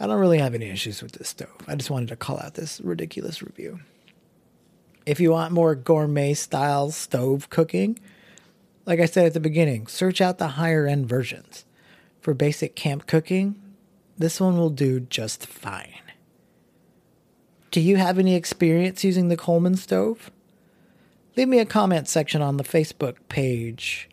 I 0.00 0.06
don't 0.06 0.18
really 0.18 0.38
have 0.38 0.54
any 0.54 0.70
issues 0.70 1.02
with 1.02 1.12
this 1.12 1.28
stove. 1.28 1.54
I 1.68 1.76
just 1.76 1.90
wanted 1.90 2.08
to 2.08 2.16
call 2.16 2.40
out 2.40 2.54
this 2.54 2.80
ridiculous 2.80 3.42
review. 3.42 3.80
If 5.04 5.20
you 5.20 5.30
want 5.30 5.52
more 5.52 5.74
gourmet 5.74 6.32
style 6.32 6.90
stove 6.90 7.50
cooking, 7.50 7.98
like 8.86 8.98
I 8.98 9.04
said 9.04 9.26
at 9.26 9.34
the 9.34 9.40
beginning, 9.40 9.86
search 9.86 10.22
out 10.22 10.38
the 10.38 10.48
higher 10.48 10.86
end 10.86 11.06
versions. 11.06 11.66
For 12.20 12.32
basic 12.32 12.74
camp 12.74 13.06
cooking, 13.06 13.60
this 14.16 14.40
one 14.40 14.56
will 14.56 14.70
do 14.70 15.00
just 15.00 15.46
fine. 15.46 16.00
Do 17.70 17.80
you 17.80 17.96
have 17.96 18.18
any 18.18 18.34
experience 18.34 19.04
using 19.04 19.28
the 19.28 19.36
Coleman 19.36 19.76
stove? 19.76 20.30
Leave 21.36 21.48
me 21.48 21.58
a 21.58 21.66
comment 21.66 22.08
section 22.08 22.42
on 22.42 22.56
the 22.56 22.64
Facebook 22.64 23.16
page 23.28 24.08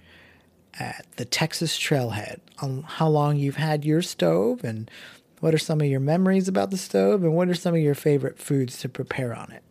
at 0.79 1.05
the 1.15 1.25
Texas 1.25 1.77
Trailhead 1.77 2.39
on 2.61 2.83
how 2.83 3.07
long 3.07 3.37
you've 3.37 3.55
had 3.55 3.83
your 3.83 4.01
stove 4.01 4.63
and 4.63 4.91
what 5.39 5.53
are 5.53 5.59
some 5.59 5.81
of 5.81 5.87
your 5.87 5.99
memories 5.99 6.47
about 6.47 6.71
the 6.71 6.77
stove? 6.77 7.23
And 7.23 7.33
what 7.33 7.49
are 7.49 7.55
some 7.55 7.75
of 7.75 7.81
your 7.81 7.95
favorite 7.95 8.39
foods 8.39 8.79
to 8.79 8.89
prepare 8.89 9.35
on 9.35 9.51
it? 9.51 9.63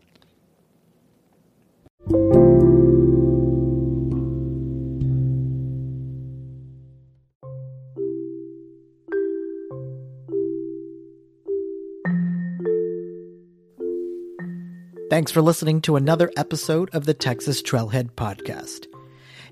Thanks 15.09 15.31
for 15.31 15.41
listening 15.41 15.81
to 15.83 15.97
another 15.97 16.31
episode 16.37 16.91
of 16.93 17.07
the 17.07 17.15
Texas 17.15 17.63
Trailhead 17.63 18.11
Podcast. 18.13 18.87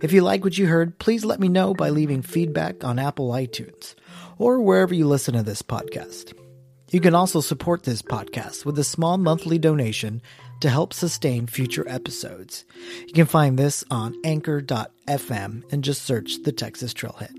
If 0.02 0.12
you 0.12 0.22
like 0.22 0.44
what 0.44 0.58
you 0.58 0.66
heard, 0.66 0.98
please 0.98 1.24
let 1.24 1.40
me 1.40 1.48
know 1.48 1.74
by 1.74 1.90
leaving 1.90 2.22
feedback 2.22 2.84
on 2.84 2.98
Apple 2.98 3.30
iTunes 3.30 3.94
or 4.38 4.60
wherever 4.60 4.94
you 4.94 5.06
listen 5.06 5.34
to 5.34 5.42
this 5.42 5.62
podcast. 5.62 6.32
You 6.90 7.00
can 7.00 7.14
also 7.14 7.40
support 7.40 7.82
this 7.82 8.02
podcast 8.02 8.64
with 8.64 8.78
a 8.78 8.84
small 8.84 9.18
monthly 9.18 9.58
donation 9.58 10.22
to 10.60 10.70
help 10.70 10.92
sustain 10.92 11.46
future 11.46 11.88
episodes. 11.88 12.64
You 13.06 13.12
can 13.12 13.26
find 13.26 13.58
this 13.58 13.84
on 13.90 14.14
anchor.fm 14.24 15.72
and 15.72 15.84
just 15.84 16.02
search 16.02 16.42
the 16.42 16.52
Texas 16.52 16.94
Trailhead. 16.94 17.34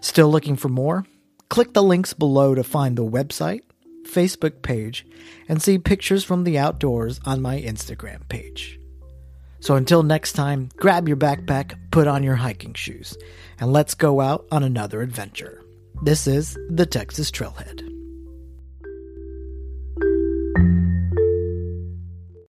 Still 0.00 0.28
looking 0.28 0.56
for 0.56 0.68
more? 0.68 1.06
Click 1.48 1.72
the 1.72 1.82
links 1.82 2.12
below 2.12 2.54
to 2.54 2.64
find 2.64 2.96
the 2.96 3.04
website, 3.04 3.62
Facebook 4.04 4.62
page, 4.62 5.06
and 5.48 5.62
see 5.62 5.78
pictures 5.78 6.24
from 6.24 6.44
the 6.44 6.58
outdoors 6.58 7.20
on 7.24 7.42
my 7.42 7.60
Instagram 7.60 8.28
page. 8.28 8.78
So 9.64 9.76
until 9.76 10.02
next 10.02 10.34
time, 10.34 10.68
grab 10.76 11.08
your 11.08 11.16
backpack, 11.16 11.78
put 11.90 12.06
on 12.06 12.22
your 12.22 12.34
hiking 12.34 12.74
shoes, 12.74 13.16
and 13.58 13.72
let's 13.72 13.94
go 13.94 14.20
out 14.20 14.46
on 14.52 14.62
another 14.62 15.00
adventure. 15.00 15.62
This 16.02 16.26
is 16.26 16.58
the 16.68 16.84
Texas 16.84 17.30
Trailhead. 17.30 17.93